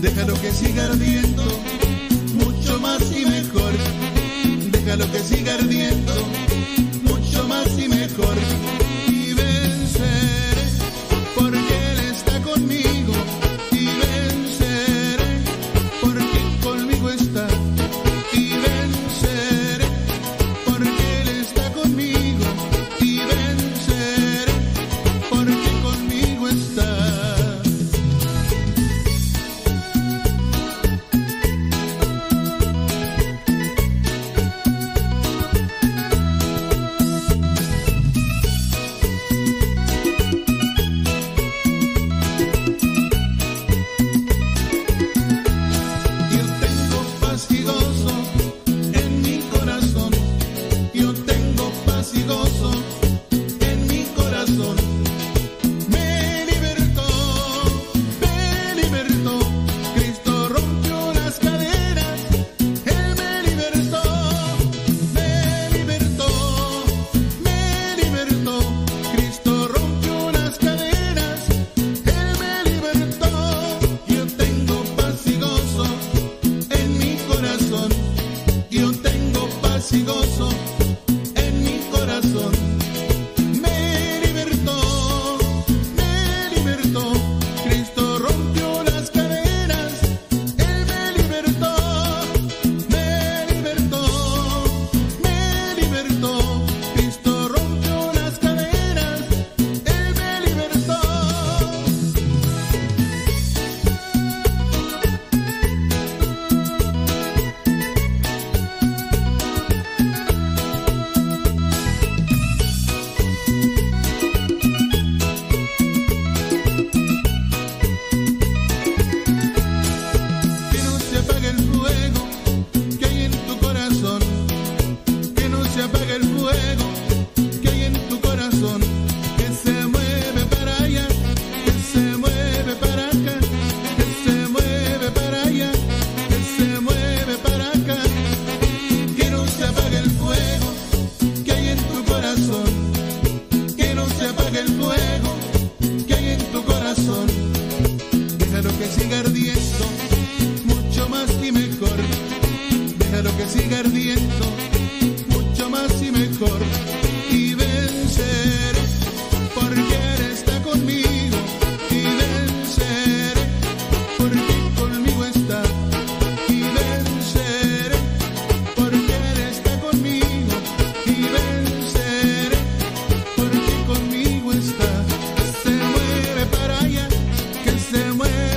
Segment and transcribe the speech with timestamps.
[0.00, 1.42] Déjalo que siga ardiendo,
[2.34, 3.72] mucho más y mejor.
[4.70, 6.14] Déjalo que siga ardiendo,
[7.02, 8.45] mucho más y mejor.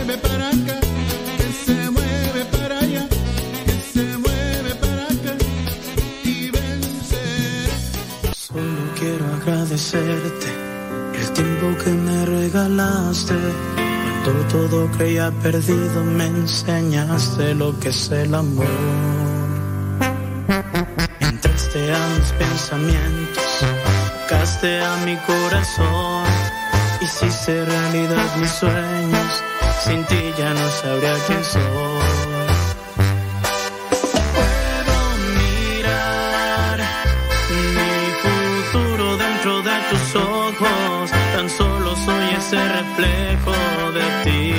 [0.09, 0.79] Que se mueve para acá,
[1.65, 3.07] se mueve para allá,
[3.65, 5.33] que se mueve para acá
[6.23, 7.69] y vencer.
[8.33, 10.47] Solo quiero agradecerte
[11.13, 13.35] el tiempo que me regalaste.
[14.23, 18.65] Cuando todo creía perdido me enseñaste lo que es el amor.
[21.19, 23.63] Entraste a mis pensamientos,
[24.27, 26.25] cásate a mi corazón
[26.99, 29.43] y hice realidad mis sueños.
[29.85, 31.63] Sin ti ya no sabría quién soy.
[34.35, 34.97] Puedo
[35.39, 36.77] mirar
[37.49, 43.55] mi futuro dentro de tus ojos, tan solo soy ese reflejo
[43.97, 44.53] de ti.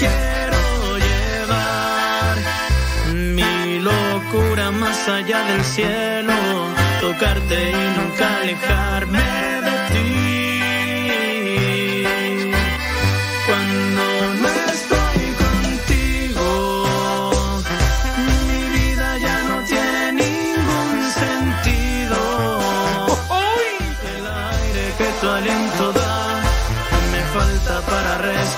[0.00, 0.62] Quiero
[1.06, 2.36] llevar
[3.36, 6.34] mi locura más allá del cielo,
[7.00, 9.61] tocarte y nunca alejarme.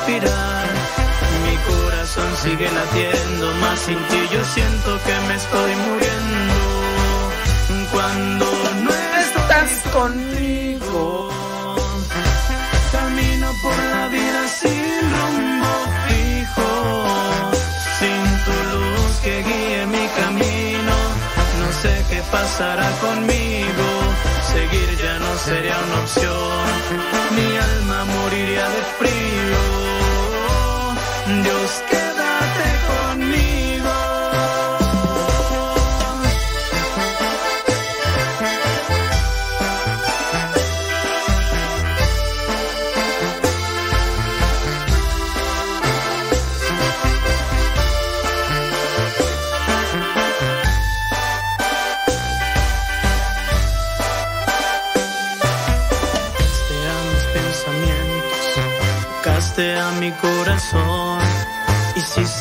[0.04, 0.66] respirar.
[1.44, 6.54] Mi corazón sigue latiendo, más sin ti yo siento que me estoy muriendo.
[7.92, 8.46] Cuando
[8.82, 8.90] no
[9.20, 11.30] estás conmigo,
[12.92, 14.84] camino por la vida sin
[15.14, 15.72] rumbo
[16.08, 17.04] fijo,
[17.98, 20.94] sin tu luz que guíe mi camino.
[21.60, 23.86] No sé qué pasará conmigo,
[24.52, 26.64] seguir ya no sería una opción.
[27.36, 29.83] Mi alma moriría de frío.
[31.34, 31.63] window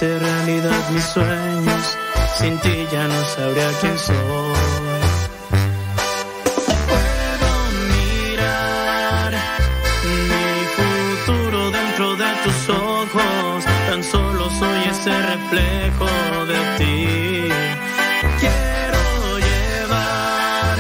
[0.04, 1.98] se realidad mis sueños,
[2.38, 4.84] sin ti ya no sabría quién soy.
[14.94, 16.10] ese reflejo
[16.52, 17.50] de ti.
[18.40, 20.78] Quiero llevar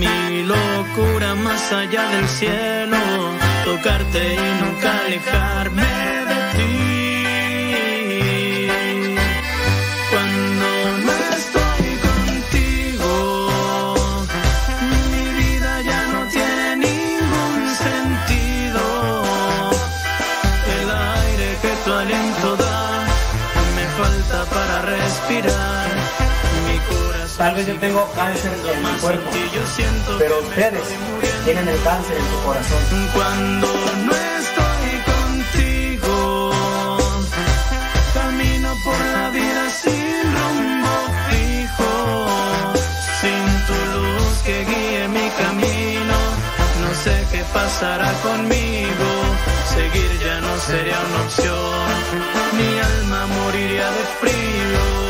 [0.00, 2.98] mi locura más allá del cielo,
[3.64, 6.25] tocarte y nunca alejarme
[24.44, 25.88] para respirar.
[26.66, 29.30] Mi corazón Tal vez yo tengo cáncer en mi cuerpo,
[30.18, 30.82] pero ustedes
[31.44, 33.08] tienen el cáncer en su corazón.
[33.14, 33.66] Cuando
[34.06, 36.50] no estoy contigo,
[38.14, 40.94] camino por la vida sin rumbo
[41.28, 42.26] fijo,
[43.20, 46.16] sin tu luz que guíe mi camino.
[46.80, 48.65] No sé qué pasará conmigo,
[50.26, 51.86] ya no sería una opción
[52.58, 55.06] mi alma moriría de frío.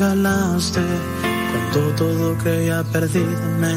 [0.00, 0.80] Regalaste
[1.52, 3.74] cuando todo creía perdido me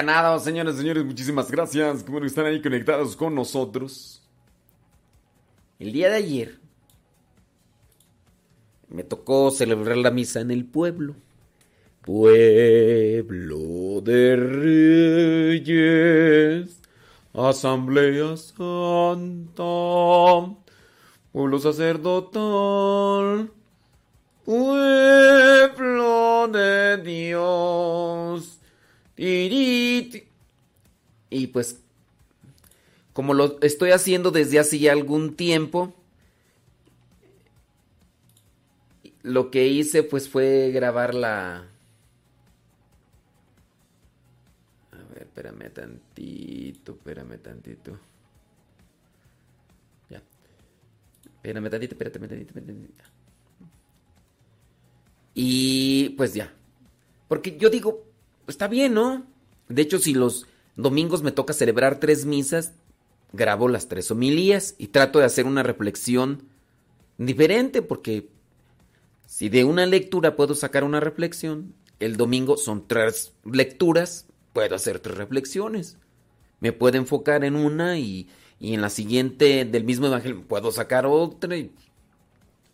[0.00, 2.02] enseña Canadá, señores, señores, muchísimas gracias.
[2.02, 4.22] Como están ahí conectados con nosotros.
[5.78, 6.58] El día de ayer
[8.88, 11.14] me tocó celebrar la misa en el pueblo.
[12.02, 13.58] Pueblo
[14.00, 14.36] de
[15.66, 16.80] Reyes,
[17.34, 19.62] Asamblea Santa,
[21.30, 22.40] pueblo sacerdotal,
[31.52, 31.80] pues,
[33.12, 35.94] como lo estoy haciendo desde hace ya algún tiempo,
[39.22, 41.66] lo que hice pues fue grabar la...
[44.92, 47.98] A ver, espérame tantito, espérame tantito.
[50.08, 50.22] Ya.
[51.24, 53.04] Espérame tantito, espérame tantito, espérame tantito.
[55.34, 56.52] Y pues ya.
[57.28, 58.04] Porque yo digo,
[58.46, 59.26] está bien, ¿no?
[59.68, 60.46] De hecho, si los
[60.82, 62.72] domingos me toca celebrar tres misas,
[63.32, 66.44] grabo las tres homilías y trato de hacer una reflexión
[67.18, 68.28] diferente, porque
[69.26, 74.98] si de una lectura puedo sacar una reflexión, el domingo son tres lecturas, puedo hacer
[74.98, 75.98] tres reflexiones.
[76.60, 81.06] Me puedo enfocar en una y, y en la siguiente del mismo evangelio puedo sacar
[81.06, 81.56] otra.
[81.56, 81.72] Y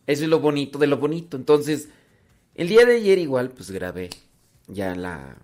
[0.07, 1.37] eso es lo bonito de lo bonito.
[1.37, 1.89] Entonces,
[2.55, 4.11] el día de ayer igual, pues grabé
[4.67, 5.37] ya la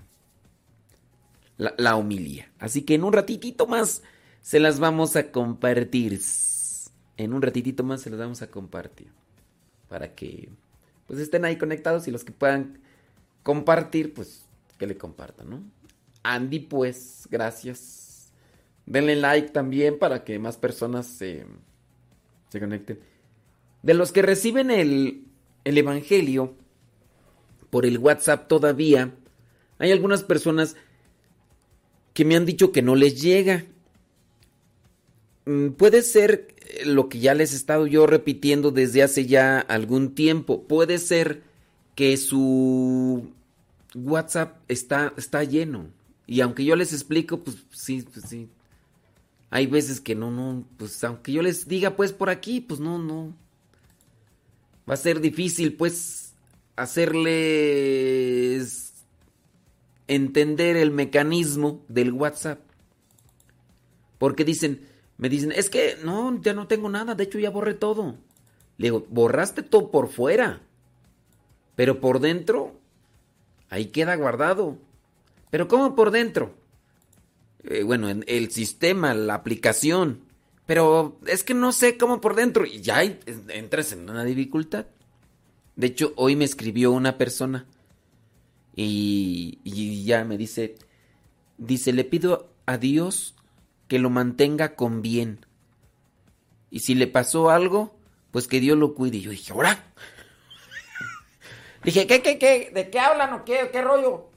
[1.56, 1.96] la, la.
[2.58, 4.02] Así que en un ratitito más
[4.40, 6.20] se las vamos a compartir.
[7.16, 9.08] En un ratitito más se las vamos a compartir.
[9.88, 10.48] Para que
[11.06, 12.78] pues estén ahí conectados y los que puedan
[13.42, 14.44] compartir, pues
[14.78, 15.62] que le compartan, ¿no?
[16.22, 18.32] Andy, pues, gracias.
[18.86, 21.44] Denle like también para que más personas se,
[22.48, 22.98] se conecten.
[23.82, 25.26] De los que reciben el,
[25.64, 26.54] el Evangelio
[27.70, 29.14] por el WhatsApp todavía,
[29.78, 30.76] hay algunas personas
[32.14, 33.64] que me han dicho que no les llega.
[35.46, 39.60] Mm, puede ser eh, lo que ya les he estado yo repitiendo desde hace ya
[39.60, 40.62] algún tiempo.
[40.64, 41.42] Puede ser
[41.94, 43.28] que su
[43.94, 45.86] WhatsApp está, está lleno.
[46.26, 48.48] Y aunque yo les explico, pues sí, pues sí.
[49.50, 52.98] Hay veces que no, no, pues aunque yo les diga pues por aquí, pues no,
[52.98, 53.34] no.
[54.88, 56.32] Va a ser difícil pues
[56.74, 58.12] hacerles
[60.08, 62.60] entender el mecanismo del WhatsApp.
[64.18, 64.86] Porque dicen,
[65.18, 68.16] me dicen, es que no, ya no tengo nada, de hecho ya borré todo.
[68.78, 70.60] Le digo, borraste todo por fuera,
[71.76, 72.78] pero por dentro,
[73.68, 74.78] ahí queda guardado.
[75.50, 76.54] Pero ¿cómo por dentro?
[77.64, 80.20] Eh, bueno, en el sistema, la aplicación.
[80.66, 82.64] Pero es que no sé cómo por dentro.
[82.64, 84.86] Y ya entras en una dificultad.
[85.76, 87.66] De hecho, hoy me escribió una persona.
[88.74, 90.76] Y, ya me dice,
[91.58, 93.34] dice, le pido a Dios
[93.88, 95.44] que lo mantenga con bien.
[96.70, 97.94] Y si le pasó algo,
[98.30, 99.18] pues que Dios lo cuide.
[99.18, 99.92] Y yo dije, ¿ahora?
[101.84, 102.70] dije, ¿qué, qué, qué?
[102.72, 103.68] ¿De qué hablan o qué?
[103.70, 104.30] ¿Qué rollo?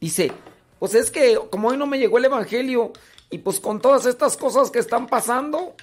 [0.00, 0.30] Dice,
[0.78, 2.92] pues es que como hoy no me llegó el Evangelio
[3.30, 5.74] y pues con todas estas cosas que están pasando,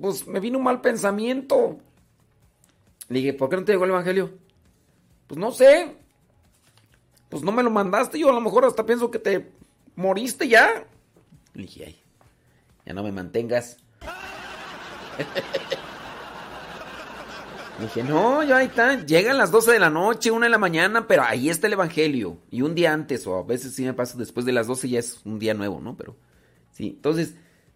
[0.00, 1.78] pues me vino un mal pensamiento.
[3.08, 4.30] Dije, ¿por qué no te llegó el Evangelio?
[5.26, 5.96] Pues no sé.
[7.28, 8.18] Pues no me lo mandaste.
[8.18, 9.50] Yo a lo mejor hasta pienso que te
[9.96, 10.86] moriste ya.
[11.54, 12.00] Le dije, ay,
[12.86, 13.76] ya no me mantengas.
[17.80, 19.04] Dije, no, ya ahí está.
[19.04, 22.38] Llegan las 12 de la noche, una de la mañana, pero ahí está el Evangelio.
[22.50, 24.98] Y un día antes, o a veces sí me pasa después de las 12, ya
[24.98, 25.96] es un día nuevo, ¿no?
[25.96, 26.16] Pero
[26.72, 27.34] sí, entonces,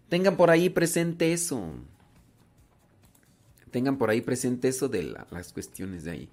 [0.09, 1.69] tengan por ahí presente eso.
[3.71, 6.29] Tengan por ahí presente eso de las cuestiones de ahí.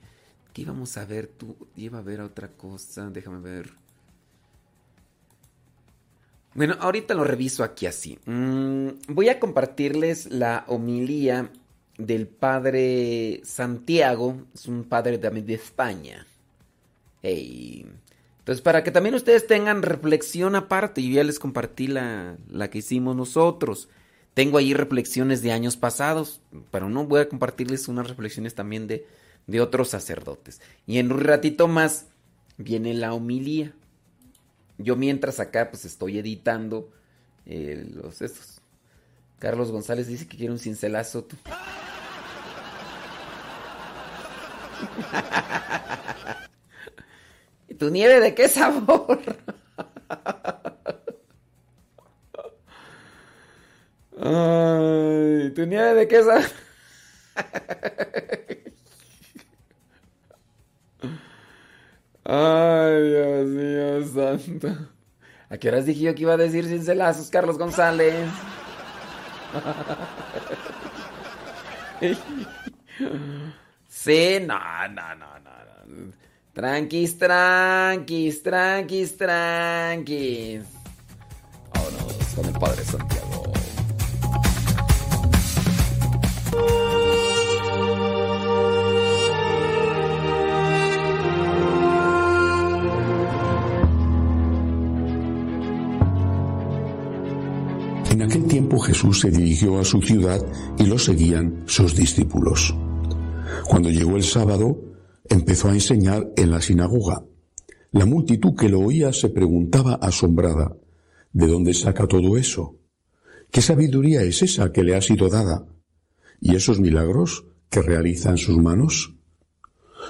[0.52, 1.57] ¿Qué íbamos a ver tú?
[1.76, 3.71] Iba a ver otra cosa, déjame ver.
[6.54, 8.19] Bueno, ahorita lo reviso aquí así.
[8.26, 11.50] Mm, voy a compartirles la homilía
[11.97, 16.26] del padre Santiago, es un padre también de España.
[17.23, 22.78] Entonces, para que también ustedes tengan reflexión aparte, yo ya les compartí la, la que
[22.78, 23.88] hicimos nosotros.
[24.35, 26.40] Tengo ahí reflexiones de años pasados,
[26.71, 29.07] pero no voy a compartirles unas reflexiones también de,
[29.47, 30.61] de otros sacerdotes.
[30.87, 32.07] Y en un ratito más
[32.57, 33.73] viene la homilía.
[34.79, 36.91] Yo mientras acá pues estoy editando
[37.47, 38.61] eh, los estos.
[39.39, 41.27] Carlos González dice que quiere un cincelazo.
[47.69, 49.21] ¿Y tu nieve de qué sabor?
[54.23, 56.45] Ay, ¿tu nieve de qué sabor?
[62.25, 64.69] Ay, Dios mío santo.
[65.49, 68.29] ¿A qué horas dije yo que iba a decir cincelazos, Carlos González?
[73.89, 74.59] Sí, no,
[74.89, 75.50] no, no, no.
[76.53, 80.62] Tranquis, tranquis, tranquis, tranquis.
[81.75, 83.60] Vámonos con el Padre Santiago.
[98.21, 100.45] En aquel tiempo Jesús se dirigió a su ciudad
[100.79, 102.77] y lo seguían sus discípulos.
[103.67, 104.79] Cuando llegó el sábado,
[105.27, 107.25] empezó a enseñar en la sinagoga.
[107.93, 110.77] La multitud que lo oía se preguntaba asombrada,
[111.33, 112.77] ¿de dónde saca todo eso?
[113.50, 115.65] ¿Qué sabiduría es esa que le ha sido dada?
[116.43, 119.15] ¿Y esos milagros que realizan sus manos?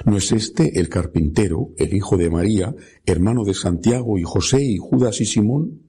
[0.04, 2.74] ¿No es este el carpintero, el hijo de María,
[3.06, 5.82] hermano de Santiago y José y Judas y Simón?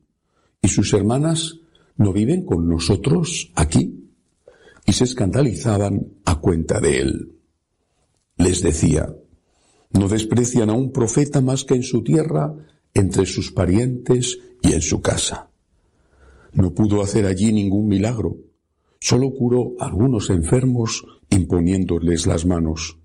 [0.61, 1.60] ¿Y sus hermanas
[1.97, 4.09] no viven con nosotros aquí?
[4.85, 7.31] Y se escandalizaban a cuenta de él
[8.41, 9.15] les decía,
[9.91, 12.53] no desprecian a un profeta más que en su tierra,
[12.93, 15.49] entre sus parientes y en su casa.
[16.53, 18.37] No pudo hacer allí ningún milagro,
[18.99, 22.97] solo curó a algunos enfermos imponiéndoles las manos,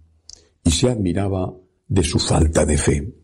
[0.64, 1.54] y se admiraba
[1.86, 3.14] de su falta de fe.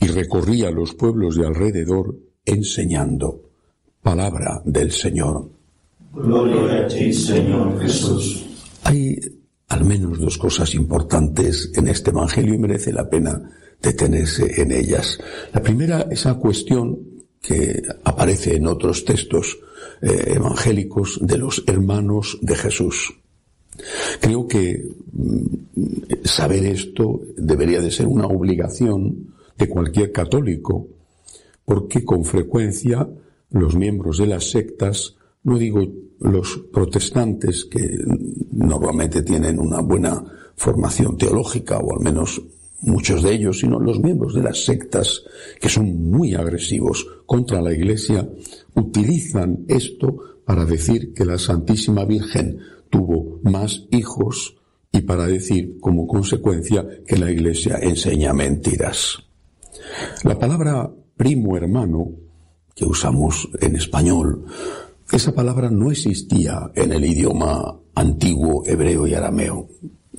[0.00, 3.45] Y recorría los pueblos de alrededor enseñando.
[4.06, 5.50] Palabra del Señor.
[6.14, 8.46] Gloria a ti, Señor Jesús.
[8.84, 9.18] Hay
[9.66, 13.50] al menos dos cosas importantes en este Evangelio y merece la pena
[13.82, 15.18] detenerse en ellas.
[15.52, 17.00] La primera, esa cuestión
[17.42, 19.58] que aparece en otros textos
[20.00, 23.12] eh, evangélicos de los hermanos de Jesús.
[24.20, 25.44] Creo que mm,
[26.22, 30.86] saber esto debería de ser una obligación de cualquier católico,
[31.64, 33.08] porque con frecuencia
[33.50, 35.80] los miembros de las sectas, no digo
[36.20, 37.98] los protestantes que
[38.52, 40.24] normalmente tienen una buena
[40.56, 42.42] formación teológica, o al menos
[42.80, 45.22] muchos de ellos, sino los miembros de las sectas
[45.60, 48.28] que son muy agresivos contra la Iglesia,
[48.74, 52.58] utilizan esto para decir que la Santísima Virgen
[52.90, 54.56] tuvo más hijos
[54.92, 59.18] y para decir como consecuencia que la Iglesia enseña mentiras.
[60.24, 62.25] La palabra primo hermano
[62.76, 64.44] que usamos en español,
[65.10, 69.68] esa palabra no existía en el idioma antiguo hebreo y arameo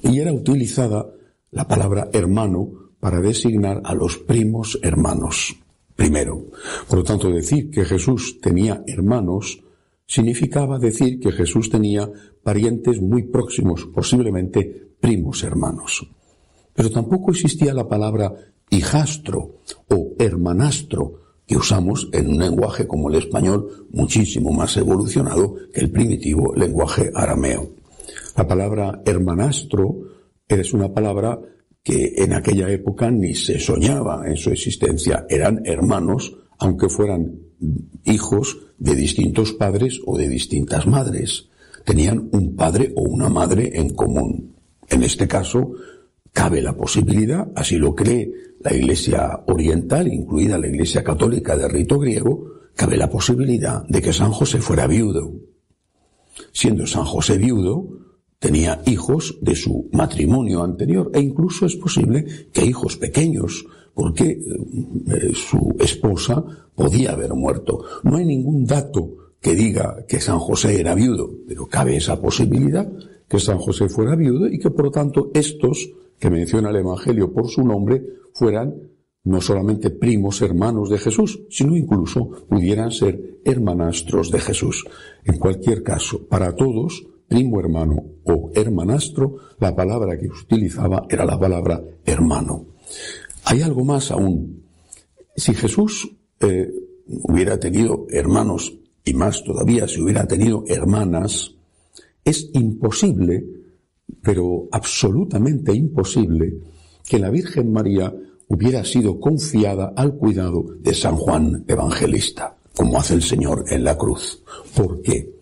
[0.02, 1.06] y era utilizada
[1.52, 5.56] la palabra hermano para designar a los primos hermanos.
[5.96, 6.48] Primero,
[6.88, 9.64] por lo tanto, decir que Jesús tenía hermanos
[10.08, 12.10] significaba decir que Jesús tenía
[12.42, 16.08] parientes muy próximos, posiblemente primos hermanos.
[16.74, 18.34] Pero tampoco existía la palabra
[18.70, 19.58] hijastro
[19.90, 25.90] o hermanastro que usamos en un lenguaje como el español muchísimo más evolucionado que el
[25.90, 27.72] primitivo lenguaje arameo.
[28.36, 29.96] La palabra hermanastro
[30.48, 31.40] es una palabra
[31.82, 35.26] que en aquella época ni se soñaba en su existencia.
[35.30, 37.40] Eran hermanos, aunque fueran
[38.04, 41.48] hijos de distintos padres o de distintas madres.
[41.86, 44.54] Tenían un padre o una madre en común.
[44.90, 45.72] En este caso,
[46.34, 52.00] cabe la posibilidad, así lo cree la Iglesia Oriental, incluida la Iglesia Católica de rito
[52.00, 55.34] griego, cabe la posibilidad de que San José fuera viudo.
[56.52, 57.88] Siendo San José viudo,
[58.40, 65.32] tenía hijos de su matrimonio anterior e incluso es posible que hijos pequeños, porque eh,
[65.34, 66.44] su esposa
[66.76, 67.84] podía haber muerto.
[68.04, 72.88] No hay ningún dato que diga que San José era viudo, pero cabe esa posibilidad
[73.28, 77.32] que San José fuera viudo y que por lo tanto estos que menciona el Evangelio
[77.32, 78.04] por su nombre
[78.34, 78.74] fueran
[79.24, 84.86] no solamente primos hermanos de Jesús, sino incluso pudieran ser hermanastros de Jesús.
[85.26, 91.38] En cualquier caso, para todos, primo hermano o hermanastro, la palabra que utilizaba era la
[91.38, 92.68] palabra hermano.
[93.44, 94.64] Hay algo más aún.
[95.36, 96.72] Si Jesús eh,
[97.06, 101.54] hubiera tenido hermanos, y más todavía si hubiera tenido hermanas,
[102.24, 103.46] es imposible,
[104.22, 106.58] pero absolutamente imposible,
[107.08, 108.14] que la Virgen María
[108.48, 113.98] hubiera sido confiada al cuidado de San Juan Evangelista, como hace el Señor en la
[113.98, 114.44] cruz.
[114.76, 115.38] ¿Por qué?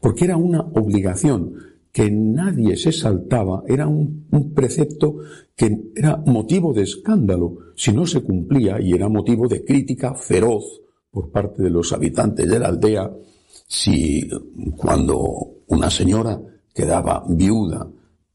[0.00, 1.54] porque era una obligación
[1.92, 5.16] que nadie se saltaba, era un, precepto
[5.56, 10.80] que era motivo de escándalo si no se cumplía y era motivo de crítica feroz
[11.10, 13.10] por parte de los habitantes de la aldea
[13.66, 14.28] si
[14.76, 16.40] cuando una señora
[16.74, 17.88] quedaba viuda,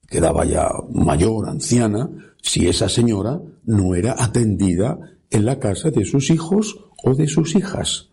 [0.08, 2.10] quedaba ya mayor, anciana,
[2.41, 7.56] si esa señora no era atendida en la casa de sus hijos o de sus
[7.56, 8.10] hijas.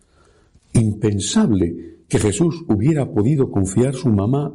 [0.72, 4.52] Impensable que Jesús hubiera podido confiar su mamá,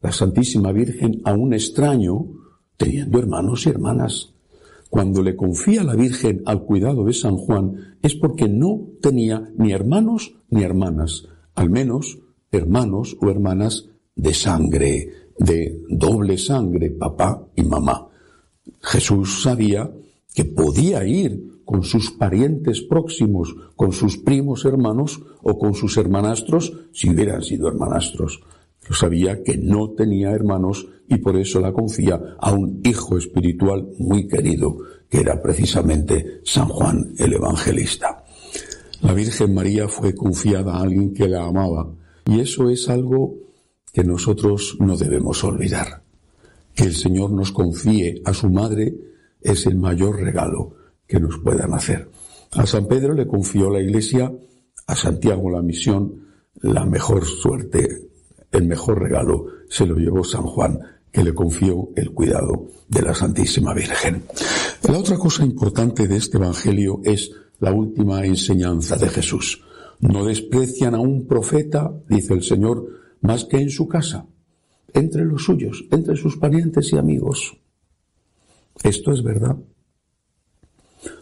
[0.00, 2.26] la Santísima Virgen, a un extraño,
[2.76, 4.32] teniendo hermanos y hermanas.
[4.88, 9.72] Cuando le confía la Virgen al cuidado de San Juan es porque no tenía ni
[9.72, 12.18] hermanos ni hermanas, al menos
[12.50, 18.06] hermanos o hermanas de sangre, de doble sangre, papá y mamá.
[18.82, 19.90] Jesús sabía
[20.34, 26.72] que podía ir con sus parientes próximos, con sus primos hermanos o con sus hermanastros,
[26.92, 28.40] si hubieran sido hermanastros.
[28.80, 33.88] Pero sabía que no tenía hermanos y por eso la confía a un hijo espiritual
[33.98, 34.76] muy querido,
[35.08, 38.24] que era precisamente San Juan el Evangelista.
[39.00, 41.90] La Virgen María fue confiada a alguien que la amaba
[42.26, 43.49] y eso es algo
[43.92, 46.02] que nosotros no debemos olvidar.
[46.74, 48.94] Que el Señor nos confíe a su madre
[49.40, 50.74] es el mayor regalo
[51.06, 52.08] que nos puedan hacer.
[52.52, 54.32] A San Pedro le confió la Iglesia,
[54.86, 56.26] a Santiago la misión,
[56.62, 58.10] la mejor suerte,
[58.52, 60.78] el mejor regalo se lo llevó San Juan,
[61.12, 64.24] que le confió el cuidado de la Santísima Virgen.
[64.88, 69.62] La otra cosa importante de este Evangelio es la última enseñanza de Jesús.
[70.00, 74.26] No desprecian a un profeta, dice el Señor, más que en su casa,
[74.92, 77.56] entre los suyos, entre sus parientes y amigos.
[78.82, 79.56] Esto es verdad.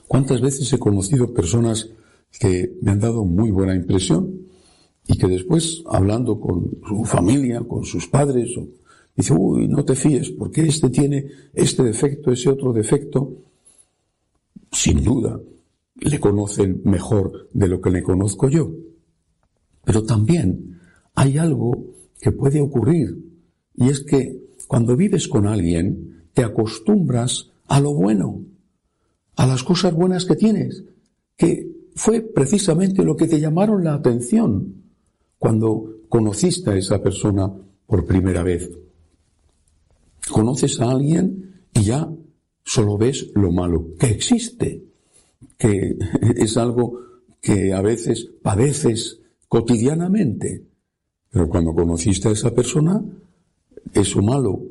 [0.07, 1.91] ¿Cuántas veces he conocido personas
[2.39, 4.47] que me han dado muy buena impresión
[5.07, 8.51] y que después, hablando con su familia, con sus padres,
[9.17, 13.35] dice, uy, no te fíes, porque este tiene este defecto, ese otro defecto?
[14.71, 15.41] Sin duda,
[15.97, 18.71] le conocen mejor de lo que le conozco yo.
[19.85, 20.78] Pero también
[21.19, 23.19] hay algo que puede ocurrir,
[23.75, 28.45] y es que cuando vives con alguien, te acostumbras a lo bueno,
[29.35, 30.85] a las cosas buenas que tienes,
[31.37, 34.85] que fue precisamente lo que te llamaron la atención
[35.39, 37.53] cuando conociste a esa persona
[37.85, 38.71] por primera vez.
[40.31, 42.09] Conoces a alguien y ya
[42.65, 44.85] solo ves lo malo, que existe,
[45.59, 45.97] que
[46.37, 47.01] es algo
[47.41, 50.68] que a veces padeces cotidianamente.
[51.31, 53.03] Pero cuando conociste a esa persona,
[53.93, 54.63] eso malo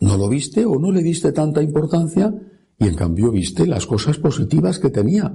[0.00, 2.34] no lo viste o no le diste tanta importancia
[2.78, 5.34] y en cambio viste las cosas positivas que tenía,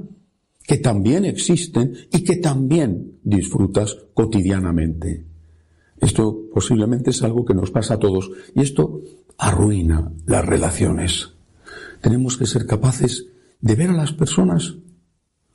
[0.64, 5.26] que también existen y que también disfrutas cotidianamente.
[6.00, 9.02] Esto posiblemente es algo que nos pasa a todos y esto
[9.38, 11.34] arruina las relaciones.
[12.02, 13.28] Tenemos que ser capaces
[13.62, 14.76] de ver a las personas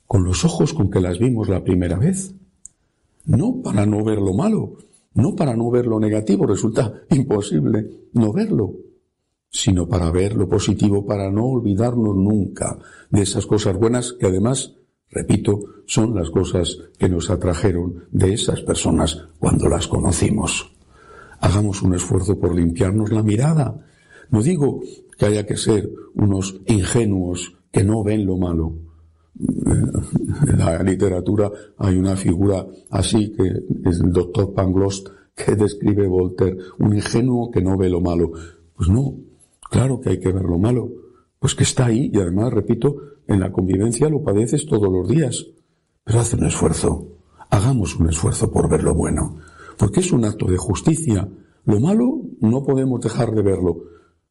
[0.05, 2.33] con los ojos con que las vimos la primera vez.
[3.25, 4.77] No para no ver lo malo,
[5.15, 8.73] no para no ver lo negativo, resulta imposible no verlo,
[9.49, 12.77] sino para ver lo positivo, para no olvidarnos nunca
[13.09, 14.75] de esas cosas buenas que además,
[15.09, 20.71] repito, son las cosas que nos atrajeron de esas personas cuando las conocimos.
[21.39, 23.85] Hagamos un esfuerzo por limpiarnos la mirada.
[24.29, 24.81] No digo
[25.17, 28.73] que haya que ser unos ingenuos que no ven lo malo,
[29.37, 33.43] en la literatura hay una figura así que
[33.89, 35.03] es el doctor Pangloss
[35.35, 38.31] que describe Voltaire, un ingenuo que no ve lo malo.
[38.75, 39.15] Pues no,
[39.69, 40.89] claro que hay que ver lo malo,
[41.39, 42.95] pues que está ahí y además, repito,
[43.27, 45.45] en la convivencia lo padeces todos los días.
[46.03, 47.07] Pero haz un esfuerzo,
[47.49, 49.37] hagamos un esfuerzo por ver lo bueno,
[49.77, 51.27] porque es un acto de justicia.
[51.65, 53.83] Lo malo no podemos dejar de verlo.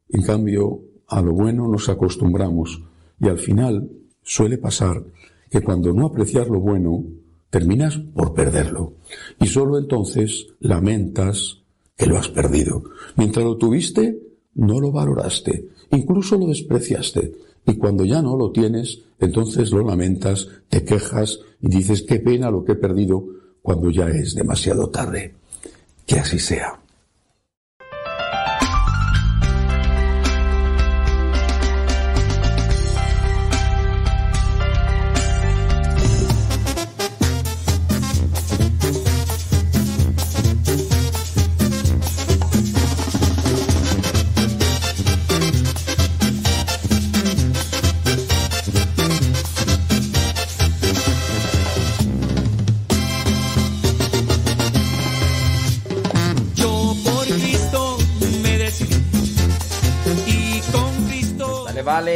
[0.08, 2.82] En cambio, a lo bueno nos acostumbramos
[3.20, 3.90] y al final
[4.24, 5.04] suele pasar
[5.50, 7.04] que cuando no aprecias lo bueno,
[7.50, 8.94] terminas por perderlo.
[9.40, 11.62] Y solo entonces lamentas
[11.96, 12.82] que lo has perdido.
[13.16, 14.18] Mientras lo tuviste,
[14.54, 17.32] no lo valoraste, incluso lo despreciaste.
[17.66, 22.50] Y cuando ya no lo tienes, entonces lo lamentas, te quejas y dices qué pena
[22.50, 23.24] lo que he perdido
[23.62, 25.34] cuando ya es demasiado tarde.
[26.04, 26.83] Que así sea.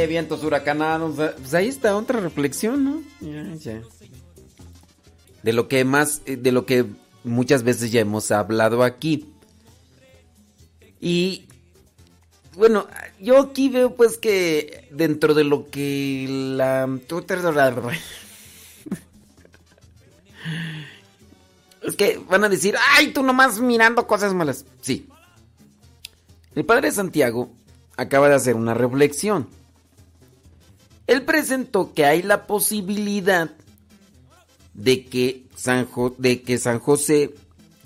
[0.08, 1.16] Vientos huracanados.
[1.16, 3.02] Pues ahí está otra reflexión, ¿no?
[5.42, 6.84] De lo que más, eh, de lo que
[7.24, 9.32] muchas veces ya hemos hablado aquí.
[11.00, 11.46] Y
[12.56, 12.88] bueno,
[13.20, 16.88] yo aquí veo pues que dentro de lo que la...
[21.82, 24.66] Es que van a decir, ay, tú nomás mirando cosas malas.
[24.80, 25.08] Sí.
[26.54, 27.50] El Padre Santiago
[27.96, 29.48] acaba de hacer una reflexión.
[31.08, 33.50] Él presentó que hay la posibilidad
[34.74, 37.34] de que San, de que San José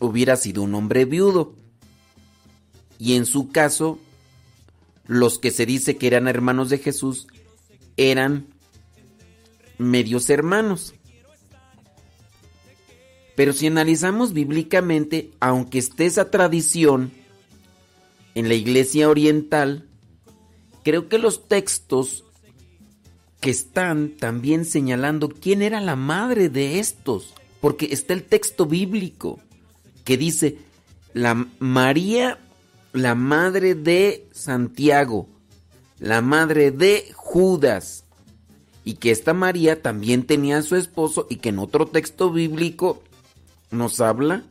[0.01, 1.55] hubiera sido un hombre viudo.
[2.99, 4.01] Y en su caso,
[5.07, 7.29] los que se dice que eran hermanos de Jesús
[7.97, 8.49] eran
[9.79, 10.93] medios hermanos.
[13.37, 17.13] Pero si analizamos bíblicamente, aunque esté esa tradición
[18.35, 19.89] en la iglesia oriental,
[20.83, 22.25] creo que los textos
[23.43, 29.41] que están también señalando quién era la madre de estos, porque está el texto bíblico
[30.05, 30.59] que dice,
[31.13, 32.39] la María,
[32.93, 35.27] la madre de Santiago,
[35.99, 38.05] la madre de Judas,
[38.85, 43.03] y que esta María también tenía a su esposo y que en otro texto bíblico
[43.73, 44.45] nos habla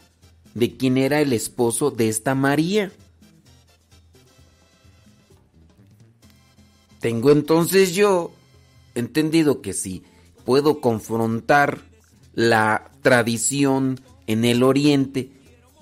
[0.54, 2.92] de quién era el esposo de esta María.
[7.00, 8.34] Tengo entonces yo
[8.96, 10.04] entendido que si
[10.46, 11.82] puedo confrontar
[12.34, 15.30] la tradición en el oriente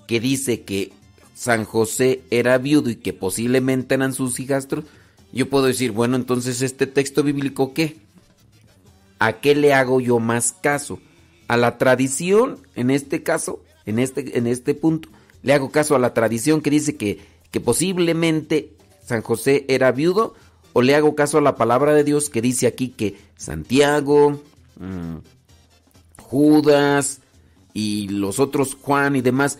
[0.07, 0.91] que dice que
[1.35, 4.85] San José era viudo y que posiblemente eran sus hijastros,
[5.31, 7.97] yo puedo decir, bueno, entonces este texto bíblico qué?
[9.19, 10.99] ¿A qué le hago yo más caso?
[11.47, 13.63] ¿A la tradición en este caso?
[13.85, 15.09] En este, en este punto,
[15.41, 17.19] le hago caso a la tradición que dice que,
[17.51, 18.73] que posiblemente
[19.05, 20.35] San José era viudo
[20.73, 24.41] o le hago caso a la palabra de Dios que dice aquí que Santiago,
[24.79, 25.17] mm,
[26.17, 27.21] Judas
[27.73, 29.60] y los otros Juan y demás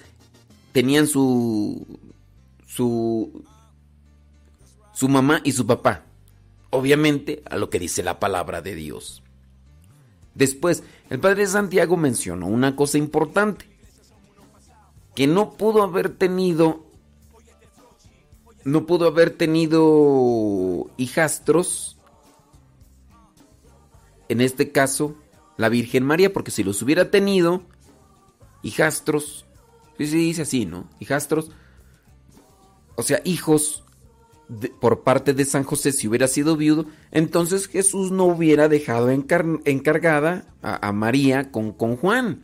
[0.72, 1.86] tenían su
[2.68, 3.44] su
[4.94, 6.04] su mamá y su papá.
[6.72, 9.24] Obviamente a lo que dice la palabra de Dios.
[10.36, 13.66] Después, el padre Santiago mencionó una cosa importante,
[15.16, 16.86] que no pudo haber tenido,
[18.72, 21.98] no pudo haber tenido hijastros,
[24.28, 25.16] en este caso,
[25.58, 27.64] la Virgen María, porque si los hubiera tenido,
[28.62, 29.46] hijastros,
[29.98, 30.90] sí se dice así, ¿no?
[31.00, 31.52] Hijastros,
[32.96, 33.84] o sea, hijos
[34.80, 40.46] por parte de San José, si hubiera sido viudo, entonces Jesús no hubiera dejado encargada
[40.62, 42.42] a, María con, con Juan.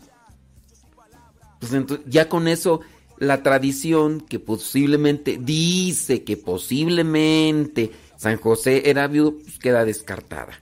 [1.59, 2.81] Pues entonces, ya con eso,
[3.17, 10.54] la tradición que posiblemente dice que posiblemente San José era viudo, pues queda descartada.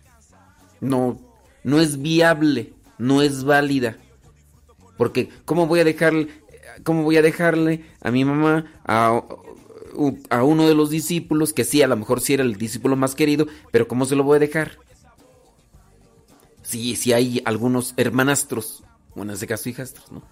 [0.82, 1.20] No,
[1.64, 3.98] no es viable, no es válida.
[4.98, 6.28] Porque, ¿cómo voy a dejarle,
[6.84, 9.22] cómo voy a dejarle a mi mamá a
[10.30, 13.16] a uno de los discípulos, que sí, a lo mejor sí era el discípulo más
[13.16, 14.78] querido, pero ¿cómo se lo voy a dejar?
[16.64, 18.84] Sí, sí hay algunos hermanastros,
[19.16, 20.24] bueno, en ese caso hijastros, ¿no?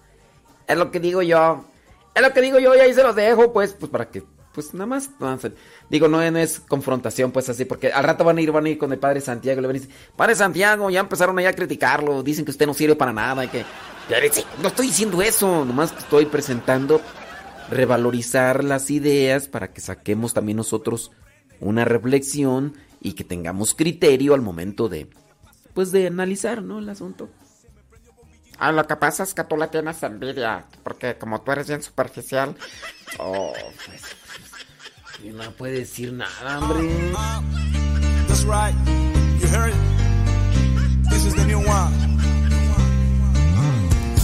[0.66, 1.64] Es lo que digo yo,
[2.14, 4.22] es lo que digo yo y ahí se los dejo, pues, pues para que,
[4.54, 5.10] pues nada más,
[5.88, 8.78] digo, no, es confrontación, pues así, porque al rato van a ir, van a ir
[8.78, 11.54] con el Padre Santiago y le van a decir, Padre Santiago, ya empezaron allá a
[11.54, 13.64] criticarlo, dicen que usted no sirve para nada y que,
[14.60, 17.00] no estoy diciendo eso, nomás estoy presentando
[17.70, 21.12] revalorizar las ideas para que saquemos también nosotros
[21.60, 25.08] una reflexión y que tengamos criterio al momento de
[25.72, 26.80] pues de analizar, ¿no?
[26.80, 27.30] el asunto.
[28.58, 31.82] Ah, lo que pasa es que tú le tienes envidia, porque como tú eres bien
[31.82, 32.54] superficial.
[33.18, 33.52] Oh,
[33.86, 34.02] pues,
[35.20, 37.12] pues no puede decir nada, hombre.
[38.28, 38.74] That's right.
[39.40, 41.10] You heard it.
[41.10, 42.12] This is the new one.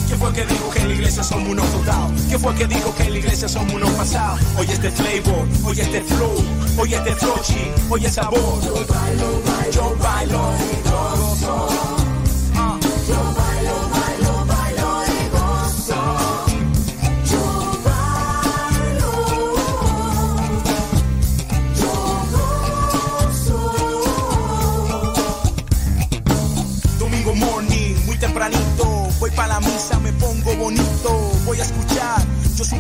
[0.08, 2.22] ¿Quién fue que dijo que en la iglesia somos unos tocados?
[2.28, 4.40] ¿Quién fue que dijo que en la iglesia somos unos pasados?
[4.58, 6.44] Oye este flavor, oye este flow,
[6.78, 8.60] oye este flochi, oye sabor.
[8.62, 11.97] Yo bailo, bailo, yo bailo y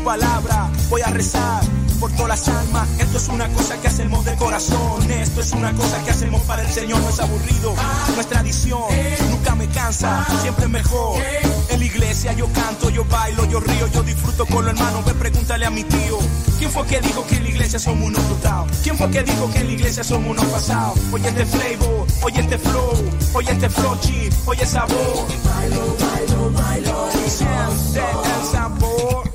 [0.08, 1.62] palabra, voy a rezar
[2.00, 2.88] por todas las almas.
[2.98, 5.10] Esto es una cosa que hacemos de corazón.
[5.10, 6.98] Esto es una cosa que hacemos para el Señor.
[7.02, 7.74] No es aburrido,
[8.14, 8.80] no es tradición.
[9.28, 11.22] Nunca me cansa, siempre mejor.
[11.68, 15.04] En la iglesia yo canto, yo bailo, yo río, yo disfruto con los hermanos.
[15.04, 16.16] Ve, pregúntale a mi tío.
[16.58, 18.78] ¿Quién fue que dijo que en la iglesia somos unos totados?
[18.82, 20.98] ¿Quién fue que dijo que en la iglesia somos unos pasados?
[21.12, 22.92] Oye este flavor, oye este flow,
[23.34, 23.98] oye este flow
[24.46, 25.26] oye sabor.
[25.44, 27.08] Bailo, bailo, bailo.
[27.28, 29.27] Siente el sabor.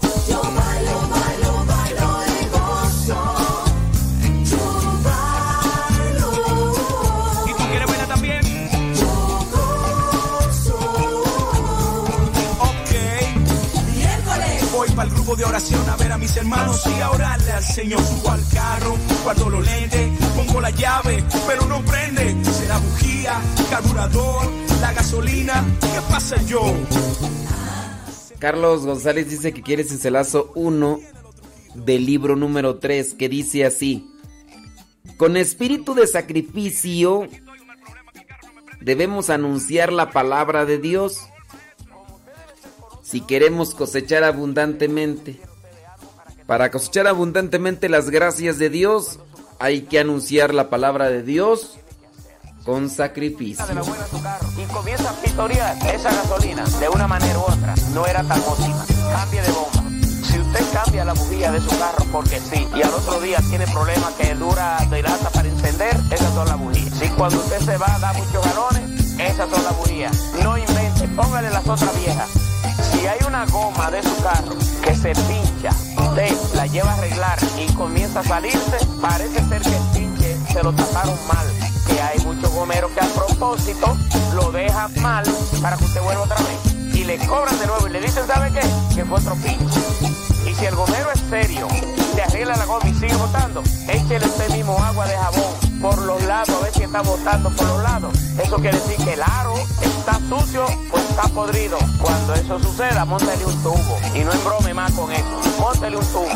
[15.23, 18.01] De oración a ver a mis hermanos y a orarle al Señor.
[18.01, 22.36] Subo al carro, guardo los lentes, pongo la llave, pero no prende.
[22.43, 26.62] Será bujía, carburador, la gasolina, ¿qué pasa yo?
[28.38, 30.99] Carlos González dice que quiere cincelazo 1
[31.75, 34.05] del libro número 3, que dice así.
[35.15, 37.29] Con espíritu de sacrificio
[38.81, 41.21] debemos anunciar la palabra de Dios
[43.13, 45.39] si queremos cosechar abundantemente.
[46.47, 49.19] Para cosechar abundantemente las gracias de Dios,
[49.60, 51.78] hay que anunciar la palabra de Dios
[52.65, 53.63] con sacrificio.
[54.58, 57.76] Y comienza a pistorear esa gasolina de una manera u otra.
[57.93, 58.84] No era tan óptima.
[59.12, 59.84] Cambie de bomba.
[60.23, 63.67] Si usted cambia la bujía de su carro porque sí, y al otro día tiene
[63.67, 66.97] problemas que dura, dilata para encender, esas son las bujías.
[66.97, 70.17] Si cuando usted se va da muchos galones, esas son las bujías.
[70.41, 72.53] No invente, póngale las otras viejas
[73.04, 77.38] si hay una goma de su carro que se pincha, usted la lleva a arreglar
[77.58, 81.46] y comienza a salirse, parece ser que el pinche se lo taparon mal.
[81.86, 83.98] Que hay muchos gomeros que a propósito
[84.36, 85.26] lo dejan mal
[85.62, 86.96] para que usted vuelva otra vez.
[86.96, 88.62] Y le cobran de nuevo y le dicen, ¿sabe qué?
[88.96, 89.82] Que fue otro pinche.
[90.50, 91.68] Y si el gomero es serio,
[92.16, 96.24] le arregla la goma y sigue botando, échele usted mismo agua de jabón por los
[96.24, 98.17] lados, a ver si está botando por los lados.
[98.41, 101.78] Eso quiere decir que el aro está sucio o está podrido.
[102.00, 104.00] Cuando eso suceda, montale un tubo.
[104.15, 105.41] Y no embrome más con eso.
[105.60, 106.32] Montale un tubo.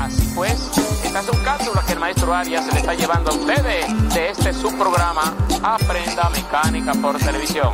[0.00, 0.60] Así pues,
[1.04, 4.52] estas son cápsulas que el maestro Arias se le está llevando a ustedes de este
[4.52, 7.72] subprograma Aprenda Mecánica por Televisión.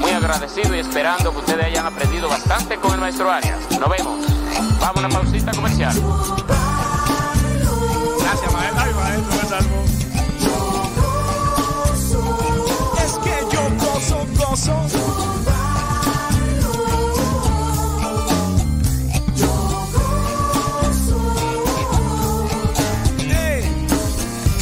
[0.00, 3.58] Muy agradecido y esperando que ustedes hayan aprendido bastante con el maestro Arias.
[3.78, 4.26] Nos vemos.
[4.80, 5.94] Vamos a una pausita comercial.
[8.18, 8.82] Gracias, maestro.
[9.04, 10.03] Ay, tú
[14.54, 14.60] Que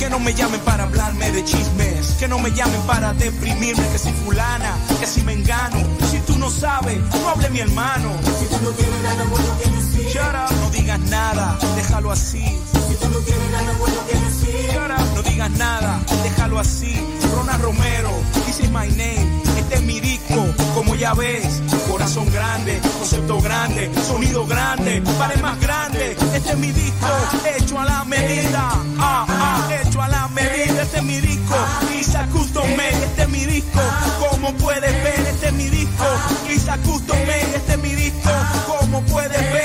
[0.08, 4.10] no me llamen para hablarme de chismes, que no me llamen para deprimirme, que si
[4.24, 5.76] fulana, que si me engano,
[6.10, 8.12] si tú no sabes, no hable mi hermano.
[8.38, 8.70] Si tú no
[10.70, 12.42] digas nada, déjalo así.
[12.88, 14.02] Si tú no tienes nada bueno
[15.14, 16.94] no digas nada, déjalo así.
[17.34, 18.10] Rona Romero,
[18.46, 19.41] this is my name,
[19.72, 25.58] este es mi disco, como ya ves, corazón grande, concepto grande, sonido grande, vale más
[25.60, 27.06] grande, este es mi disco,
[27.56, 31.54] hecho a la medida, ah, ah, hecho a la medida, este es mi disco,
[31.98, 33.80] Isa Custom Made, este es mi disco,
[34.30, 36.04] como puedes ver, este es mi disco,
[36.50, 38.30] Isa Custom Made, este es mi disco,
[38.66, 39.61] como puedes ver.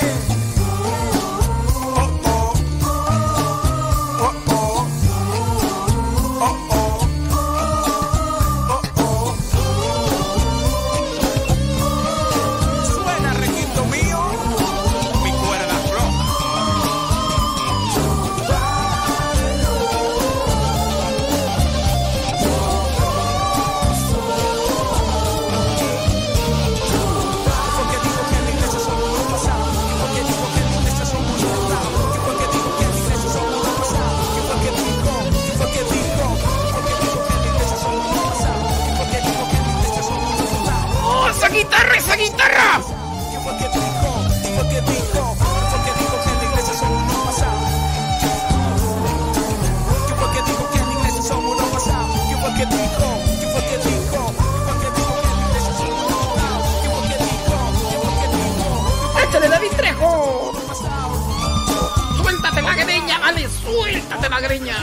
[64.27, 64.75] ¡Suéltate la greña!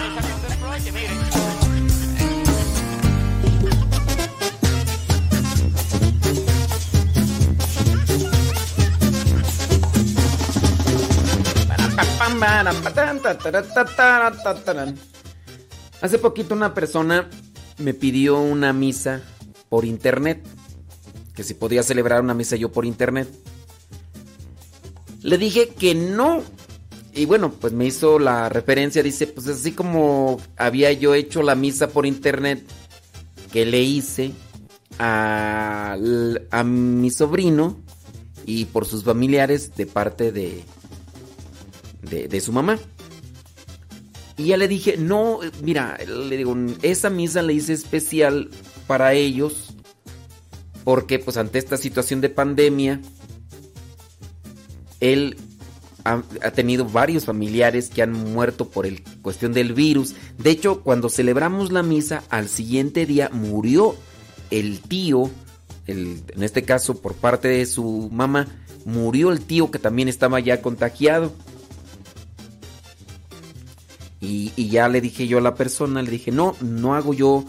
[16.00, 17.28] Hace poquito una persona
[17.78, 19.20] me pidió una misa
[19.68, 20.44] por internet.
[21.34, 23.28] Que si podía celebrar una misa yo por internet.
[25.22, 26.42] Le dije que no.
[27.14, 29.02] Y bueno, pues me hizo la referencia.
[29.02, 32.64] Dice, pues así como había yo hecho la misa por internet
[33.52, 34.32] que le hice
[34.98, 35.96] a,
[36.50, 37.80] a mi sobrino
[38.46, 40.64] y por sus familiares de parte de,
[42.02, 42.78] de, de su mamá.
[44.36, 48.50] Y ya le dije, no, mira, le digo, esa misa le hice especial
[48.88, 49.74] para ellos
[50.84, 53.00] porque pues ante esta situación de pandemia,
[55.00, 55.36] él
[56.04, 60.14] ha, tenido varios familiares que han muerto por el cuestión del virus.
[60.38, 63.96] De hecho, cuando celebramos la misa, al siguiente día murió
[64.50, 65.30] el tío,
[65.86, 68.46] en este caso por parte de su mamá,
[68.84, 71.32] murió el tío que también estaba ya contagiado.
[74.20, 77.44] Y, y ya le dije yo a la persona, le dije, no, no hago yo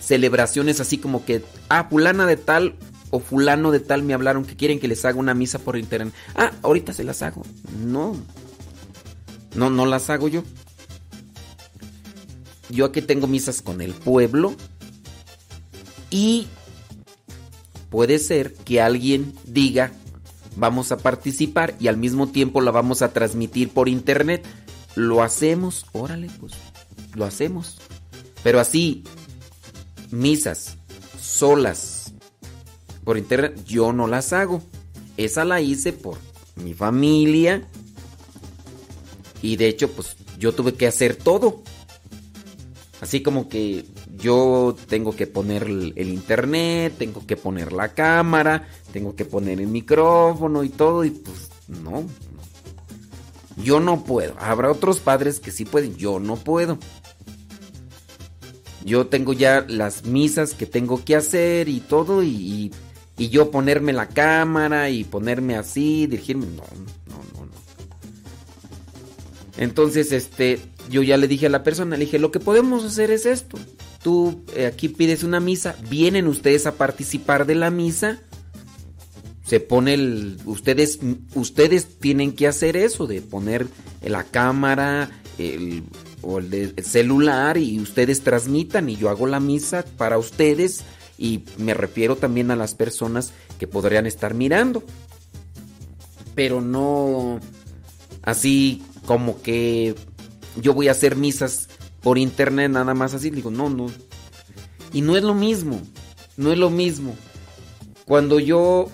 [0.00, 2.74] celebraciones así como que, ah, fulana de tal
[3.10, 6.14] o fulano de tal me hablaron que quieren que les haga una misa por internet.
[6.34, 7.42] Ah, ahorita se las hago.
[7.84, 8.16] No.
[9.54, 10.42] No, no las hago yo.
[12.68, 14.54] Yo aquí tengo misas con el pueblo
[16.08, 16.46] y
[17.90, 19.92] puede ser que alguien diga,
[20.56, 24.46] vamos a participar y al mismo tiempo la vamos a transmitir por internet.
[24.94, 26.52] Lo hacemos, órale, pues
[27.14, 27.78] lo hacemos.
[28.44, 29.02] Pero así,
[30.12, 30.76] misas
[31.20, 31.99] solas
[33.10, 34.62] por internet, yo no las hago.
[35.16, 36.16] Esa la hice por
[36.54, 37.66] mi familia.
[39.42, 41.64] Y de hecho, pues yo tuve que hacer todo.
[43.00, 43.84] Así como que
[44.16, 49.66] yo tengo que poner el, internet, tengo que poner la cámara, tengo que poner el
[49.66, 51.04] micrófono y todo.
[51.04, 52.04] Y pues no.
[53.56, 54.36] Yo no puedo.
[54.38, 55.96] Habrá otros padres que sí pueden.
[55.96, 56.78] Yo no puedo.
[58.84, 62.22] Yo tengo ya las misas que tengo que hacer y todo.
[62.22, 62.70] Y-
[63.20, 66.46] y yo ponerme la cámara y ponerme así, dirigirme.
[66.46, 66.62] No,
[67.06, 67.52] no, no, no.
[69.58, 70.58] Entonces, este,
[70.88, 73.58] yo ya le dije a la persona, le dije, lo que podemos hacer es esto.
[74.02, 78.20] Tú eh, aquí pides una misa, vienen ustedes a participar de la misa.
[79.44, 80.38] Se pone el.
[80.46, 81.00] Ustedes,
[81.34, 83.66] ustedes tienen que hacer eso, de poner
[84.02, 85.82] la cámara el,
[86.22, 90.84] o el, celular y ustedes transmitan y yo hago la misa para ustedes
[91.20, 94.82] y me refiero también a las personas que podrían estar mirando.
[96.34, 97.38] Pero no
[98.22, 99.94] así como que
[100.56, 101.68] yo voy a hacer misas
[102.00, 103.28] por internet nada más así.
[103.28, 103.88] Digo, no, no.
[104.94, 105.82] Y no es lo mismo,
[106.38, 107.14] no es lo mismo.
[108.06, 108.88] Cuando yo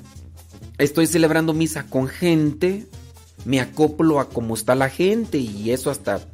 [0.78, 2.88] estoy celebrando misa con gente,
[3.44, 6.26] me acoplo a cómo está la gente y eso hasta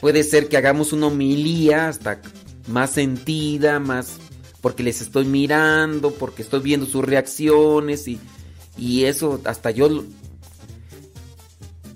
[0.00, 2.22] puede ser que hagamos una homilía hasta
[2.68, 4.20] más sentida, más
[4.64, 8.18] porque les estoy mirando, porque estoy viendo sus reacciones y,
[8.78, 10.06] y eso hasta yo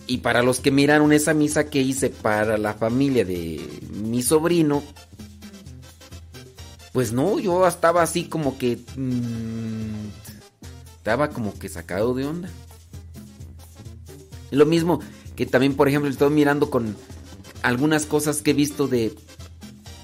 [0.06, 3.58] y para los que miraron esa misa que hice para la familia de
[3.90, 4.82] mi sobrino,
[6.92, 8.76] pues no, yo estaba así como que...
[8.96, 10.08] Mm,
[10.98, 12.50] estaba como que sacado de onda.
[14.50, 15.00] Lo mismo
[15.36, 16.94] que también, por ejemplo, estoy mirando con
[17.62, 19.14] algunas cosas que he visto de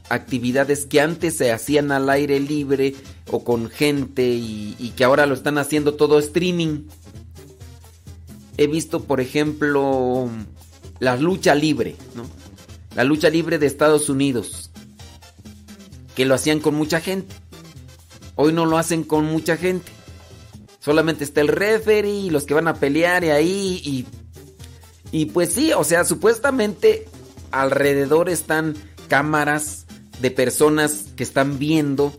[0.08, 2.94] actividades que antes se hacían al aire libre
[3.30, 6.86] o con gente y, que ahora lo están haciendo todo streaming.
[8.56, 10.28] He visto, por ejemplo,
[11.00, 11.96] la lucha libre.
[12.94, 14.70] La lucha libre de Estados Unidos,
[16.14, 17.34] que lo hacían con mucha gente.
[18.36, 19.90] Hoy no lo hacen con mucha gente.
[20.78, 24.06] Solamente está el referee y los que van a pelear y ahí
[25.10, 27.06] y pues sí, o sea, supuestamente
[27.52, 28.74] alrededor están
[29.06, 29.83] cámaras
[30.20, 32.12] de personas que están viendo